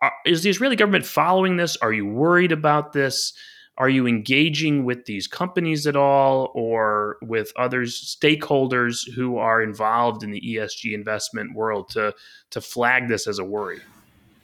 Are, 0.03 0.13
is 0.27 0.43
the 0.43 0.51
Israeli 0.51 0.77
government 0.77 1.07
following 1.07 1.57
this? 1.57 1.75
Are 1.79 1.93
you 1.93 2.05
worried 2.05 2.53
about 2.53 2.93
this? 2.93 3.33
Are 3.79 3.89
you 3.89 4.09
engaging 4.09 4.85
with 4.85 5.05
these 5.07 5.29
companies 5.29 5.87
at 5.87 5.95
all 5.95 6.51
or 6.53 7.17
with 7.23 7.53
other 7.57 7.83
stakeholders 7.83 9.09
who 9.15 9.39
are 9.39 9.63
involved 9.63 10.25
in 10.25 10.33
the 10.33 10.41
ESG 10.41 10.93
investment 10.93 11.55
world 11.55 11.89
to, 11.91 12.13
to 12.51 12.61
flag 12.61 13.09
this 13.09 13.29
as 13.29 13.39
a 13.39 13.45
worry? 13.45 13.81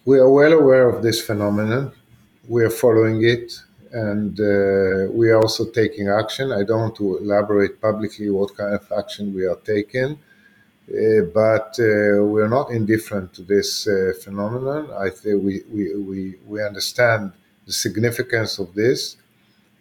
We 0.05 0.21
are 0.21 0.31
well 0.31 0.53
aware 0.53 0.89
of 0.89 1.03
this 1.03 1.21
phenomenon. 1.21 1.93
We 2.49 2.63
are 2.63 2.71
following 2.71 3.25
it 3.25 3.59
and 3.91 4.39
uh, 4.39 5.11
we 5.11 5.31
are 5.31 5.41
also 5.41 5.69
taking 5.69 6.09
action. 6.09 6.53
I 6.53 6.63
don't 6.63 6.81
want 6.81 6.97
to 6.97 7.19
elaborate 7.19 7.81
publicly 7.81 8.31
what 8.31 8.57
kind 8.57 8.75
of 8.75 8.87
action 8.97 9.35
we 9.35 9.47
are 9.47 9.59
taking. 9.65 10.19
Uh, 10.87 11.23
but 11.35 11.75
uh, 11.81 12.23
we're 12.23 12.49
not 12.49 12.71
indifferent 12.71 13.33
to 13.33 13.43
this 13.43 13.89
uh, 13.89 14.13
phenomenon. 14.23 14.91
I 14.97 15.11
think 15.11 15.43
we, 15.43 15.63
we, 15.73 15.97
we, 15.97 16.35
we 16.47 16.63
understand 16.63 17.33
the 17.67 17.73
significance 17.73 18.59
of 18.59 18.75
this 18.75 19.17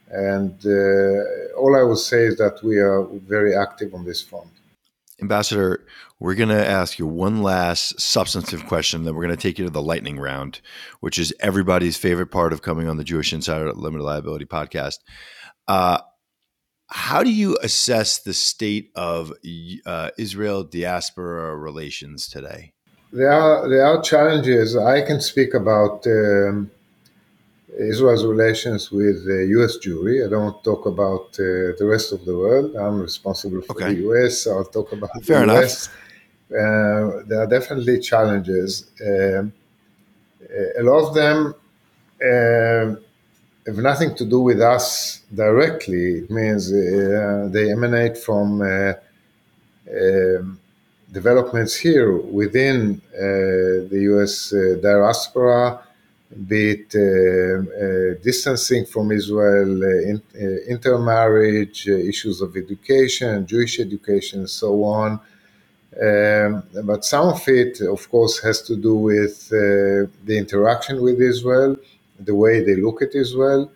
and 0.09 0.53
uh, 0.65 1.57
all 1.57 1.75
I 1.75 1.83
will 1.83 1.95
say 1.95 2.25
is 2.25 2.37
that 2.37 2.59
we 2.63 2.77
are 2.77 3.03
very 3.27 3.55
active 3.55 3.93
on 3.93 4.05
this 4.05 4.21
front. 4.21 4.49
Ambassador, 5.21 5.85
we're 6.19 6.35
going 6.35 6.49
to 6.49 6.67
ask 6.67 6.99
you 6.99 7.07
one 7.07 7.41
last 7.41 7.99
substantive 7.99 8.65
question, 8.65 9.03
then 9.03 9.15
we're 9.15 9.23
going 9.23 9.35
to 9.35 9.41
take 9.41 9.57
you 9.57 9.65
to 9.65 9.71
the 9.71 9.81
lightning 9.81 10.19
round, 10.19 10.59
which 10.99 11.17
is 11.17 11.33
everybody's 11.39 11.97
favorite 11.97 12.27
part 12.27 12.51
of 12.51 12.61
coming 12.61 12.87
on 12.87 12.97
the 12.97 13.03
Jewish 13.03 13.31
Insider 13.31 13.71
Limited 13.73 14.03
Liability 14.03 14.45
podcast. 14.45 14.97
Uh, 15.67 15.99
how 16.87 17.23
do 17.23 17.31
you 17.31 17.57
assess 17.63 18.19
the 18.19 18.33
state 18.33 18.91
of 18.95 19.33
uh, 19.85 20.09
Israel 20.17 20.63
diaspora 20.63 21.55
relations 21.57 22.27
today? 22.27 22.73
There 23.11 23.31
are 23.31 23.69
there 23.69 23.85
are 23.85 24.01
challenges. 24.01 24.75
I 24.75 25.01
can 25.01 25.21
speak 25.21 25.53
about 25.53 26.05
um, 26.07 26.71
Israel's 27.79 28.25
relations 28.25 28.91
with 28.91 29.25
the 29.25 29.47
U.S. 29.57 29.77
Jewry. 29.77 30.25
I 30.25 30.29
don't 30.29 30.63
talk 30.63 30.85
about 30.85 31.27
uh, 31.39 31.73
the 31.79 31.85
rest 31.85 32.11
of 32.11 32.23
the 32.25 32.35
world. 32.35 32.75
I'm 32.75 32.99
responsible 32.99 33.61
for 33.61 33.73
okay. 33.73 33.93
the 33.93 34.01
U.S. 34.01 34.47
I'll 34.47 34.65
talk 34.65 34.91
about 34.91 35.11
Fair 35.23 35.45
the 35.45 35.53
U.S. 35.53 35.89
Uh, 36.51 37.23
there 37.27 37.41
are 37.41 37.47
definitely 37.47 37.99
challenges. 37.99 38.91
Um, 39.01 39.53
a 40.79 40.83
lot 40.83 41.07
of 41.07 41.15
them 41.15 41.55
uh, 42.21 42.95
have 43.65 43.77
nothing 43.77 44.15
to 44.15 44.25
do 44.25 44.41
with 44.41 44.61
us 44.61 45.21
directly. 45.33 46.19
It 46.19 46.29
means 46.29 46.71
uh, 46.71 47.49
they 47.51 47.71
emanate 47.71 48.17
from 48.17 48.61
uh, 48.61 48.93
um, 49.89 50.59
developments 51.11 51.75
here 51.75 52.17
within 52.17 53.01
uh, 53.13 53.87
the 53.91 53.99
US 54.13 54.53
uh, 54.53 54.77
diaspora, 54.81 55.79
be 56.47 56.71
it 56.71 56.95
uh, 56.95 58.21
distancing 58.23 58.85
from 58.85 59.11
Israel, 59.11 59.83
in, 59.83 60.21
intermarriage, 60.67 61.87
issues 61.87 62.41
of 62.41 62.57
education, 62.57 63.45
Jewish 63.45 63.79
education, 63.79 64.39
and 64.39 64.49
so 64.49 64.83
on. 64.83 65.19
Um, 66.01 66.63
but 66.85 67.05
some 67.05 67.27
of 67.29 67.47
it, 67.47 67.81
of 67.81 68.09
course, 68.09 68.39
has 68.39 68.61
to 68.63 68.75
do 68.75 68.95
with 68.95 69.47
uh, 69.51 70.09
the 70.25 70.37
interaction 70.37 71.01
with 71.01 71.21
Israel, 71.21 71.77
the 72.19 72.33
way 72.33 72.63
they 72.63 72.75
look 72.75 73.01
at 73.01 73.13
Israel. 73.13 73.71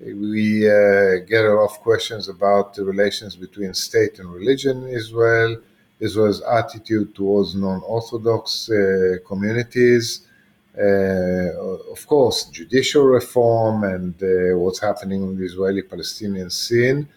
We 0.00 0.68
uh, 0.68 1.24
get 1.26 1.44
a 1.46 1.54
lot 1.54 1.70
of 1.70 1.80
questions 1.80 2.28
about 2.28 2.74
the 2.74 2.84
relations 2.84 3.36
between 3.36 3.72
state 3.72 4.18
and 4.18 4.30
religion 4.30 4.82
in 4.82 4.88
Israel, 4.88 5.56
Israel's 6.00 6.42
attitude 6.42 7.14
towards 7.14 7.54
non-Orthodox 7.54 8.68
uh, 8.68 9.16
communities, 9.26 10.20
uh, 10.20 10.33
of 10.76 12.06
course, 12.06 12.44
judicial 12.44 13.04
reform 13.04 13.84
and 13.84 14.14
uh, 14.22 14.58
what's 14.58 14.80
happening 14.80 15.22
on 15.22 15.36
the 15.36 15.44
Israeli-Palestinian 15.44 16.50
scene. 16.50 17.08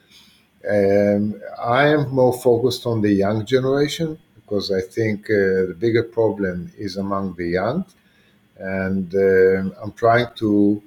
Um, 0.69 1.41
I 1.59 1.87
am 1.87 2.09
more 2.09 2.33
focused 2.33 2.85
on 2.85 3.01
the 3.01 3.11
young 3.11 3.45
generation 3.45 4.17
because 4.35 4.71
I 4.71 4.81
think 4.81 5.25
uh, 5.25 5.69
the 5.69 5.75
bigger 5.77 6.03
problem 6.03 6.71
is 6.77 6.97
among 6.97 7.35
the 7.35 7.47
young, 7.47 7.85
and 8.57 9.13
I'm 9.81 9.93
trying 9.93 10.27
to 10.35 10.81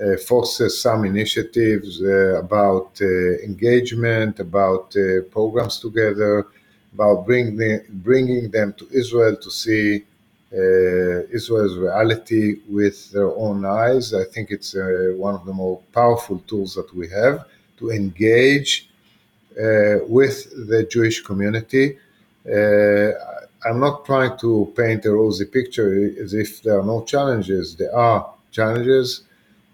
uh, 0.00 0.16
some 0.68 1.04
initiatives 1.04 2.02
uh, 2.02 2.38
about 2.38 3.00
uh, 3.00 3.06
engagement, 3.44 4.40
about 4.40 4.94
uh, 4.96 5.22
programs 5.30 5.78
together, 5.78 6.46
about 6.92 7.26
bring 7.26 7.56
the, 7.56 7.84
bringing 7.88 8.50
them 8.50 8.72
to 8.74 8.88
Israel 8.90 9.36
to 9.36 9.50
see 9.50 9.96
uh, 9.96 10.00
Israel's 11.32 11.76
reality 11.76 12.60
with 12.68 13.10
their 13.12 13.30
own 13.36 13.64
eyes. 13.64 14.14
I 14.14 14.24
think 14.24 14.50
it's 14.50 14.74
uh, 14.76 15.12
one 15.16 15.34
of 15.34 15.44
the 15.46 15.52
more 15.52 15.80
powerful 15.92 16.38
tools 16.46 16.74
that 16.74 16.94
we 16.94 17.08
have 17.10 17.46
to 17.78 17.90
engage 17.90 18.88
uh, 19.58 20.04
with 20.06 20.36
the 20.68 20.86
Jewish 20.90 21.22
community. 21.22 21.98
I'm 23.66 23.80
not 23.80 24.04
trying 24.04 24.36
to 24.38 24.72
paint 24.76 25.06
a 25.06 25.12
rosy 25.12 25.46
picture 25.46 26.10
as 26.22 26.34
if 26.34 26.62
there 26.62 26.78
are 26.78 26.84
no 26.84 27.02
challenges. 27.04 27.74
There 27.76 27.94
are 27.96 28.34
challenges. 28.50 29.22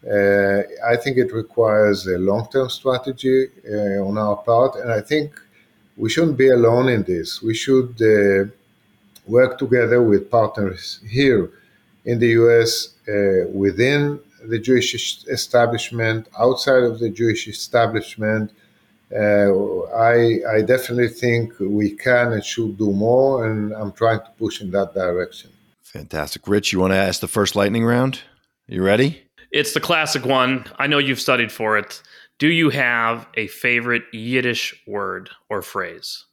Uh, 0.07 0.63
I 0.87 0.97
think 0.97 1.19
it 1.19 1.33
requires 1.33 2.07
a 2.07 2.17
long 2.19 2.49
term 2.53 2.71
strategy 2.71 3.49
uh, 3.69 4.07
on 4.09 4.17
our 4.17 4.37
part, 4.37 4.77
and 4.77 4.93
I 4.93 5.01
think 5.01 5.33
we 5.97 6.09
shouldn't 6.09 6.39
be 6.39 6.51
alone 6.51 6.89
in 6.89 7.03
this. 7.03 7.43
We 7.43 7.55
should 7.55 7.95
uh, 8.01 8.51
work 9.31 9.59
together 9.59 10.03
with 10.03 10.31
partners 10.31 11.01
here 11.09 11.51
in 12.05 12.19
the 12.19 12.29
US, 12.43 12.95
uh, 13.09 13.49
within 13.53 14.21
the 14.49 14.59
Jewish 14.59 14.95
establishment, 15.27 16.29
outside 16.39 16.83
of 16.83 16.99
the 16.99 17.11
Jewish 17.11 17.47
establishment. 17.47 18.53
Uh, 19.15 19.83
I, 19.93 20.39
I 20.57 20.63
definitely 20.63 21.09
think 21.09 21.53
we 21.59 21.91
can 21.91 22.33
and 22.33 22.45
should 22.45 22.79
do 22.79 22.93
more, 22.93 23.47
and 23.47 23.73
I'm 23.73 23.93
trying 23.93 24.21
to 24.21 24.31
push 24.39 24.61
in 24.61 24.71
that 24.71 24.95
direction. 24.95 25.51
Fantastic. 25.83 26.47
Rich, 26.47 26.73
you 26.73 26.79
want 26.79 26.93
to 26.93 26.97
ask 26.97 27.21
the 27.21 27.29
first 27.29 27.57
lightning 27.57 27.85
round? 27.85 28.21
You 28.69 28.85
ready? 28.85 29.23
It's 29.51 29.75
the 29.75 29.81
classic 29.81 30.25
one. 30.25 30.65
I 30.79 30.87
know 30.87 30.99
you've 30.99 31.21
studied 31.21 31.51
for 31.51 31.77
it. 31.77 32.03
Do 32.39 32.49
you 32.49 32.71
have 32.71 33.27
a 33.35 33.49
favorite 33.49 34.05
Yiddish 34.13 34.81
word 34.87 35.31
or 35.49 35.61
phrase? 35.61 36.25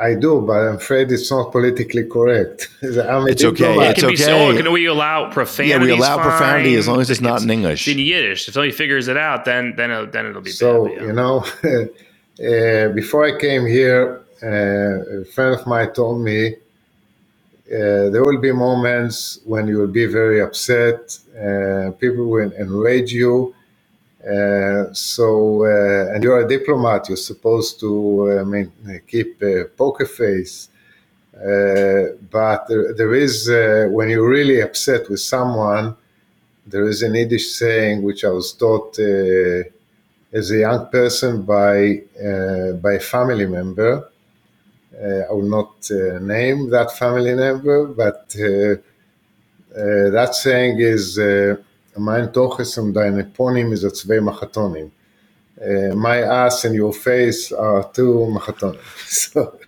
I 0.00 0.14
do, 0.14 0.40
but 0.40 0.54
I'm 0.54 0.76
afraid 0.76 1.12
it's 1.12 1.30
not 1.30 1.52
politically 1.52 2.04
correct. 2.04 2.68
I'm 2.82 3.28
it's 3.28 3.44
okay. 3.44 3.90
It 3.90 3.96
can 3.96 4.06
okay. 4.06 4.16
So, 4.16 4.56
can 4.56 4.72
we 4.72 4.86
allow 4.86 5.30
profanity? 5.30 5.70
Yeah, 5.70 5.82
we 5.82 5.90
allow 5.90 6.16
profanity 6.16 6.74
as 6.76 6.88
long 6.88 7.00
as 7.00 7.10
it's, 7.10 7.20
it's 7.20 7.28
not 7.28 7.42
in 7.42 7.50
English. 7.50 7.86
in 7.86 7.98
Yiddish. 7.98 8.48
If 8.48 8.54
somebody 8.54 8.72
figures 8.72 9.08
it 9.08 9.16
out, 9.16 9.44
then 9.44 9.74
then 9.76 9.90
it'll, 9.90 10.06
then 10.06 10.26
it'll 10.26 10.40
be 10.40 10.50
so. 10.50 10.86
Bad, 10.86 10.94
yeah. 10.94 11.06
You 11.06 11.12
know, 11.12 11.44
uh, 11.68 12.88
before 12.94 13.24
I 13.26 13.38
came 13.38 13.66
here, 13.66 14.22
uh, 14.42 15.20
a 15.20 15.24
friend 15.26 15.54
of 15.60 15.66
mine 15.66 15.92
told 15.92 16.20
me 16.20 16.56
uh, 17.72 18.10
there 18.10 18.22
will 18.22 18.40
be 18.40 18.52
moments 18.52 19.38
when 19.44 19.68
you 19.68 19.78
will 19.78 19.94
be 20.02 20.06
very 20.06 20.40
upset. 20.40 21.18
Uh, 21.34 21.92
people 21.92 22.26
will 22.26 22.52
enrage 22.52 23.12
you 23.12 23.54
uh, 24.24 24.92
so, 24.92 25.64
uh, 25.64 26.14
and 26.14 26.22
you're 26.22 26.40
a 26.40 26.48
diplomat, 26.48 27.08
you're 27.08 27.16
supposed 27.16 27.80
to 27.80 28.38
uh, 28.40 28.44
main, 28.44 28.70
keep 29.06 29.42
a 29.42 29.64
poker 29.76 30.06
face. 30.06 30.68
but 32.30 32.68
there, 32.68 32.94
there 32.94 33.14
is, 33.14 33.48
when 33.90 34.08
you're 34.08 34.28
really 34.28 34.60
upset 34.60 35.08
with 35.10 35.20
someone, 35.20 35.96
there 36.66 36.86
is 36.88 37.02
an 37.02 37.14
Yiddish 37.14 37.52
saying 37.52 38.02
which 38.02 38.24
I 38.24 38.30
was 38.30 38.52
taught 38.52 38.96
as 38.98 40.50
a 40.50 40.58
young 40.58 40.86
person 40.86 41.42
by 41.42 42.02
by 42.80 42.92
a 42.94 43.00
family 43.00 43.46
member. 43.46 44.08
Uh, 44.94 45.24
I 45.28 45.32
will 45.32 45.48
not 45.48 45.90
uh, 45.90 46.18
name 46.20 46.70
that 46.70 46.92
family 46.92 47.34
member, 47.34 47.86
but 47.86 48.36
uh, 48.38 48.76
that 49.74 50.34
saying 50.34 50.78
is 50.78 51.18
mein 51.96 52.32
Toches 52.32 52.78
und 52.78 52.94
deine 52.94 53.24
Ponym 53.24 53.72
is 53.72 53.84
a 53.84 53.92
zwei 53.92 54.20
Machatonim. 54.20 54.90
Uh, 55.60 55.94
my 55.94 56.22
ass 56.22 56.64
and 56.64 56.74
your 56.74 56.92
face 56.92 57.52
are 57.52 57.84
two 57.92 58.26
Machatonim. 58.32 58.80
So, 59.06 59.58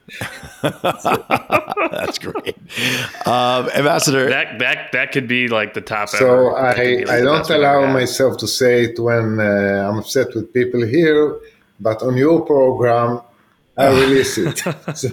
That's 0.62 2.18
great, 2.18 2.56
um, 3.26 3.70
Ambassador. 3.74 4.28
That 4.28 4.58
that 4.58 4.92
that 4.92 5.12
could 5.12 5.28
be 5.28 5.48
like 5.48 5.74
the 5.74 5.80
top. 5.80 6.08
So 6.08 6.16
ever. 6.16 6.56
I 6.56 6.72
like 6.72 7.08
I 7.08 7.20
don't 7.20 7.48
allow 7.50 7.86
myself 7.92 8.36
to 8.38 8.46
say 8.46 8.84
it 8.84 8.98
when 8.98 9.40
uh, 9.40 9.88
I'm 9.88 9.98
upset 9.98 10.34
with 10.34 10.52
people 10.52 10.84
here, 10.84 11.36
but 11.80 12.02
on 12.02 12.16
your 12.16 12.42
program, 12.42 13.20
I 13.78 13.88
release 13.88 14.38
it. 14.38 14.58
so. 14.94 15.08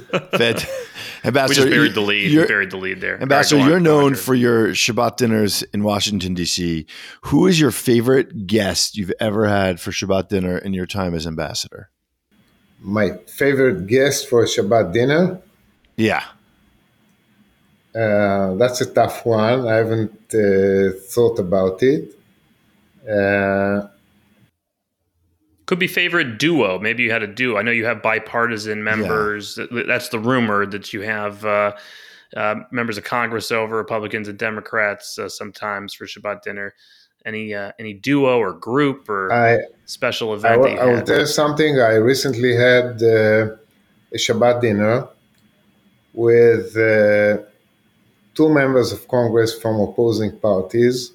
Ambassador, 1.24 1.49
we 1.49 1.55
just 1.55 1.70
buried 1.70 1.93
the 1.93 2.01
lead. 2.01 2.32
You 2.32 2.45
buried 2.45 2.72
the 2.72 2.78
lead 2.78 3.01
there. 3.01 3.22
Ambassador, 3.22 3.62
right, 3.62 3.70
you're 3.70 3.80
known 3.80 4.16
for 4.16 4.36
your 4.36 4.70
Shabbat 4.70 5.18
dinners 5.18 5.64
in 5.74 5.84
Washington 5.84 6.34
D.C. 6.34 6.86
Who 7.24 7.47
is 7.47 7.59
your 7.59 7.72
favorite 7.72 8.47
guest 8.47 8.97
you've 8.97 9.14
ever 9.20 9.47
had 9.47 9.80
for 9.80 9.91
Shabbat 9.91 10.30
dinner 10.30 10.57
in 10.57 10.74
your 10.74 10.86
time 10.86 11.14
as 11.14 11.26
ambassador? 11.28 11.89
My 12.80 13.18
favorite 13.28 13.88
guest 13.88 14.28
for 14.30 14.43
Shabbat 14.45 14.93
dinner? 14.93 15.39
Yeah. 15.95 16.24
Uh, 17.93 18.55
that's 18.55 18.82
a 18.82 18.91
tough 18.91 19.26
one. 19.26 19.68
I 19.68 19.76
haven't 19.76 20.34
uh, 20.34 20.97
thought 21.09 21.39
about 21.39 21.84
it. 21.84 22.16
Uh, 23.07 23.88
could 25.72 25.80
be 25.80 25.88
favorite 25.88 26.38
duo. 26.38 26.80
Maybe 26.80 27.04
you 27.04 27.12
had 27.12 27.24
a 27.24 27.28
duo. 27.28 27.58
I 27.58 27.62
know 27.62 27.72
you 27.72 27.86
have 27.86 28.02
bipartisan 28.02 28.84
members. 28.84 29.58
Yeah. 29.58 29.84
That's 29.88 30.10
the 30.10 30.20
rumor 30.20 30.66
that 30.66 30.92
you 30.92 31.00
have 31.00 31.46
uh, 31.46 31.72
uh, 32.36 32.56
members 32.72 32.98
of 32.98 33.06
Congress 33.06 33.54
over 33.54 33.78
Republicans 33.78 34.28
and 34.28 34.38
Democrats 34.38 35.18
uh, 35.18 35.30
sometimes 35.30 35.94
for 35.94 36.08
Shabbat 36.08 36.42
dinner. 36.42 36.74
Any 37.26 37.54
uh, 37.54 37.72
any 37.80 37.94
duo 37.94 38.38
or 38.38 38.52
group 38.52 39.08
or 39.08 39.32
I, 39.32 39.60
special 39.86 40.34
event? 40.34 40.56
I 40.56 40.58
will, 40.58 40.80
I 40.82 40.86
will 40.88 41.04
tell 41.04 41.26
something. 41.26 41.80
I 41.80 41.94
recently 41.94 42.54
had 42.54 43.02
uh, 43.02 43.56
a 44.12 44.18
Shabbat 44.18 44.60
dinner 44.60 45.08
with 46.14 46.76
uh, 46.76 47.44
two 48.36 48.50
members 48.50 48.92
of 48.92 49.08
Congress 49.08 49.58
from 49.58 49.80
opposing 49.80 50.38
parties 50.38 51.14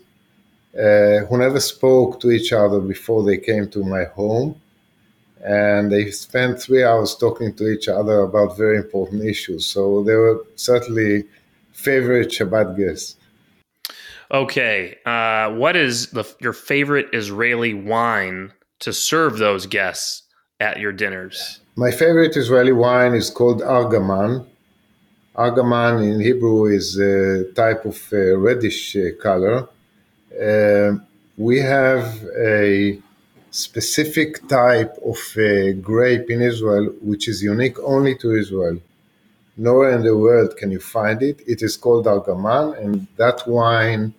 uh, 0.79 1.25
who 1.27 1.39
never 1.39 1.61
spoke 1.61 2.21
to 2.21 2.31
each 2.31 2.53
other 2.53 2.81
before 2.81 3.25
they 3.25 3.39
came 3.39 3.69
to 3.71 3.83
my 3.83 4.05
home. 4.05 4.61
And 5.43 5.91
they 5.91 6.11
spent 6.11 6.61
three 6.61 6.83
hours 6.85 7.15
talking 7.15 7.55
to 7.55 7.69
each 7.69 7.89
other 7.89 8.21
about 8.21 8.57
very 8.57 8.77
important 8.77 9.25
issues. 9.25 9.67
So 9.67 10.03
they 10.03 10.15
were 10.15 10.45
certainly 10.57 11.25
favorite 11.73 12.31
Shabbat 12.31 12.77
guests. 12.77 13.17
Okay. 14.31 14.99
Uh, 15.07 15.53
what 15.53 15.77
is 15.77 16.11
the, 16.11 16.25
your 16.41 16.53
favorite 16.53 17.09
Israeli 17.13 17.75
wine 17.75 18.53
to 18.81 18.93
serve 18.93 19.39
those 19.39 19.67
guests 19.67 20.25
at 20.59 20.81
your 20.81 20.93
dinners? 20.93 21.61
My 21.77 21.91
favorite 21.91 22.37
Israeli 22.37 22.73
wine 22.73 23.15
is 23.15 23.31
called 23.31 23.63
Argaman. 23.63 24.47
Argaman 25.37 26.13
in 26.13 26.21
Hebrew 26.21 26.65
is 26.67 26.99
a 26.99 27.45
type 27.53 27.85
of 27.85 28.03
uh, 28.13 28.37
reddish 28.37 28.97
uh, 28.97 29.11
color 29.23 29.69
we 31.37 31.61
have 31.61 32.25
a 32.39 32.99
specific 33.51 34.47
type 34.49 34.95
of 35.05 35.19
uh, 35.39 35.73
grape 35.81 36.31
in 36.31 36.43
Israel 36.43 36.87
which 37.01 37.27
is 37.27 37.43
unique 37.43 37.79
only 37.83 38.15
to 38.17 38.35
Israel. 38.35 38.79
Nowhere 39.57 39.93
in 39.93 40.03
the 40.03 40.17
world 40.17 40.57
can 40.59 40.71
you 40.71 40.81
find 40.81 41.23
it. 41.23 41.41
It 41.47 41.63
is 41.63 41.77
called 41.79 42.05
Argaman, 42.05 42.79
and 42.79 43.07
that 43.17 43.49
wine 43.49 44.13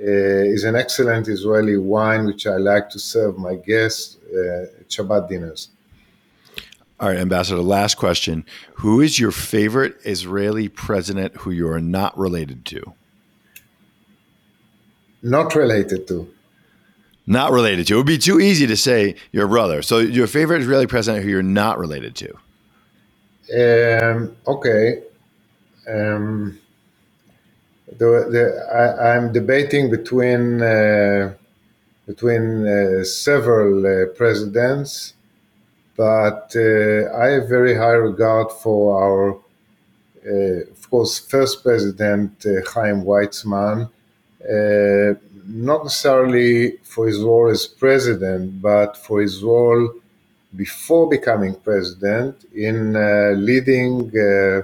uh, 0.00 0.54
is 0.54 0.64
an 0.64 0.76
excellent 0.76 1.28
Israeli 1.28 1.78
wine 1.78 2.26
which 2.26 2.46
I 2.46 2.56
like 2.56 2.90
to 2.90 2.98
serve 2.98 3.38
my 3.38 3.54
guests 3.54 4.18
uh, 4.32 4.80
at 4.80 4.88
Shabbat 4.88 5.28
dinners. 5.30 5.70
All 7.00 7.08
right, 7.08 7.18
Ambassador, 7.18 7.62
last 7.62 7.94
question. 7.94 8.44
Who 8.74 9.00
is 9.00 9.18
your 9.18 9.30
favorite 9.30 9.96
Israeli 10.04 10.68
president 10.68 11.36
who 11.36 11.50
you 11.50 11.68
are 11.68 11.80
not 11.80 12.18
related 12.18 12.66
to? 12.66 12.92
Not 15.22 15.54
related 15.54 16.06
to. 16.08 16.32
Not 17.26 17.52
related 17.52 17.86
to. 17.88 17.94
It 17.94 17.96
would 17.96 18.06
be 18.06 18.18
too 18.18 18.40
easy 18.40 18.66
to 18.66 18.76
say 18.76 19.16
your 19.32 19.48
brother. 19.48 19.82
So, 19.82 19.98
your 19.98 20.26
favorite 20.26 20.62
Israeli 20.62 20.86
president 20.86 21.24
who 21.24 21.30
you're 21.30 21.42
not 21.42 21.78
related 21.78 22.14
to? 22.16 22.30
Um, 23.52 24.36
okay. 24.46 25.02
Um, 25.88 26.58
the, 27.98 28.06
the, 28.30 28.66
I, 29.00 29.16
am 29.16 29.32
debating 29.32 29.90
between 29.90 30.62
uh, 30.62 31.34
between 32.06 32.66
uh, 32.66 33.04
several 33.04 33.84
uh, 33.86 34.06
presidents 34.14 35.14
but 35.98 36.54
uh, 36.54 37.12
I 37.12 37.26
have 37.34 37.48
very 37.48 37.74
high 37.74 37.98
regard 37.98 38.52
for 38.52 39.02
our, 39.02 39.34
uh, 40.24 40.60
of 40.70 40.90
course, 40.90 41.18
first 41.18 41.64
president 41.64 42.46
uh, 42.46 42.62
Chaim 42.70 43.02
Weizmann, 43.02 43.90
not 44.40 45.84
necessarily 45.84 46.76
for 46.82 47.06
his 47.06 47.20
role 47.20 47.48
as 47.48 47.66
president, 47.66 48.60
but 48.60 48.96
for 48.96 49.20
his 49.20 49.42
role 49.42 49.94
before 50.56 51.08
becoming 51.08 51.54
president 51.54 52.44
in 52.54 52.96
uh, 52.96 53.32
leading 53.36 54.10
uh, 54.16 54.62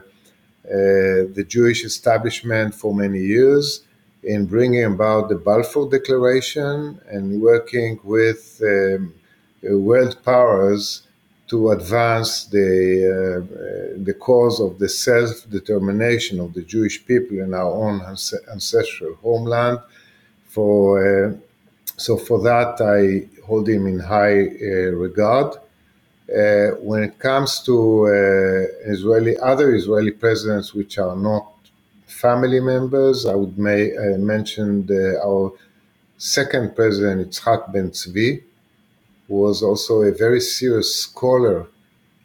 uh, 0.66 1.28
the 1.36 1.44
Jewish 1.46 1.84
establishment 1.84 2.74
for 2.74 2.94
many 2.94 3.20
years, 3.20 3.82
in 4.22 4.46
bringing 4.46 4.84
about 4.84 5.28
the 5.28 5.34
Balfour 5.34 5.90
Declaration 5.90 6.98
and 7.10 7.40
working 7.42 8.00
with 8.02 8.62
um, 8.62 9.14
world 9.62 10.16
powers 10.24 11.03
to 11.48 11.70
advance 11.70 12.44
the, 12.46 12.66
uh, 13.14 14.02
the 14.02 14.14
cause 14.14 14.60
of 14.60 14.78
the 14.78 14.88
self 14.88 15.48
determination 15.50 16.40
of 16.40 16.54
the 16.54 16.62
Jewish 16.62 17.04
people 17.04 17.38
in 17.38 17.52
our 17.52 17.70
own 17.70 18.00
ancestral 18.50 19.14
homeland. 19.16 19.78
For, 20.46 21.26
uh, 21.26 21.36
so, 21.96 22.16
for 22.16 22.40
that, 22.42 22.80
I 22.80 23.28
hold 23.44 23.68
him 23.68 23.86
in 23.86 23.98
high 23.98 24.40
uh, 24.40 24.92
regard. 25.06 25.56
Uh, 26.28 26.70
when 26.80 27.02
it 27.02 27.18
comes 27.18 27.60
to 27.60 28.06
uh, 28.06 28.90
Israeli, 28.90 29.36
other 29.38 29.74
Israeli 29.74 30.10
presidents 30.10 30.72
which 30.72 30.96
are 30.98 31.14
not 31.14 31.46
family 32.06 32.60
members, 32.60 33.26
I 33.26 33.34
would 33.34 33.58
may, 33.58 33.94
uh, 33.94 34.16
mention 34.16 34.88
our 35.22 35.52
second 36.16 36.74
president, 36.74 37.28
Yitzhak 37.28 37.72
Ben 37.72 37.90
Tzvi, 37.90 38.42
was 39.28 39.62
also 39.62 40.02
a 40.02 40.12
very 40.12 40.40
serious 40.40 40.94
scholar 40.94 41.66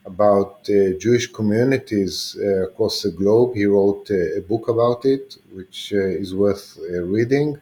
about 0.06 0.70
uh, 0.70 0.97
Jewish 0.97 1.28
communities 1.28 2.38
uh, 2.41 2.68
across 2.68 3.04
the 3.04 3.12
globe. 3.12 3.56
He 3.56 3.66
wrote 3.66 4.10
uh, 4.10 4.39
a 4.39 4.41
book 4.41 4.68
about 4.68 5.06
it, 5.06 5.38
which 5.54 5.93
uh, 5.93 6.24
is 6.24 6.34
worth 6.34 6.78
uh, 6.78 7.02
reading. 7.02 7.60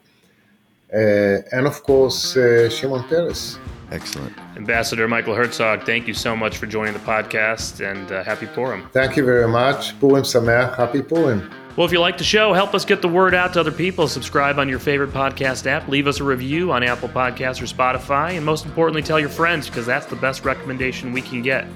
Uh, 0.94 1.42
and 1.52 1.68
of 1.68 1.84
course, 1.84 2.34
Shimon 2.74 3.04
Peres. 3.10 3.60
Excellent. 3.92 4.34
Ambassador 4.56 5.08
Michael 5.08 5.36
Herzog, 5.36 5.86
thank 5.86 6.08
you 6.08 6.14
so 6.14 6.36
much 6.36 6.58
for 6.58 6.66
joining 6.66 6.94
the 6.94 7.00
podcast 7.00 7.74
and 7.90 8.10
happy 8.26 8.48
Purim. 8.48 8.90
Thank 8.92 9.18
you 9.18 9.26
very 9.26 9.48
much. 9.48 9.98
Purim 10.00 10.24
Sameach. 10.24 10.76
Happy 10.78 11.02
Purim. 11.02 11.50
Well, 11.78 11.86
if 11.86 11.92
you 11.92 12.00
like 12.00 12.18
the 12.18 12.24
show, 12.24 12.54
help 12.54 12.74
us 12.74 12.86
get 12.86 13.04
the 13.04 13.08
word 13.08 13.36
out 13.36 13.54
to 13.54 13.60
other 13.60 13.72
people. 13.72 14.08
Subscribe 14.08 14.58
on 14.58 14.68
your 14.68 14.80
favorite 14.80 15.12
podcast 15.12 15.68
app. 15.68 15.88
Leave 15.88 16.08
us 16.08 16.20
a 16.20 16.24
review 16.24 16.72
on 16.72 16.82
Apple 16.82 17.08
Podcasts 17.08 17.62
or 17.62 17.66
Spotify. 17.66 18.36
And 18.36 18.44
most 18.44 18.66
importantly, 18.66 19.04
tell 19.04 19.20
your 19.20 19.30
friends 19.30 19.68
because 19.68 19.86
that's 19.86 20.08
the 20.08 20.16
best 20.16 20.44
recommendation 20.44 21.14
we 21.14 21.22
can 21.22 21.44
get. 21.44 21.68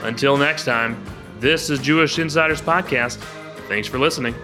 Until 0.00 0.36
next 0.36 0.64
time, 0.64 1.00
this 1.38 1.70
is 1.70 1.78
Jewish 1.78 2.18
Insiders 2.18 2.60
Podcast. 2.60 3.18
Thanks 3.68 3.86
for 3.86 4.00
listening. 4.00 4.34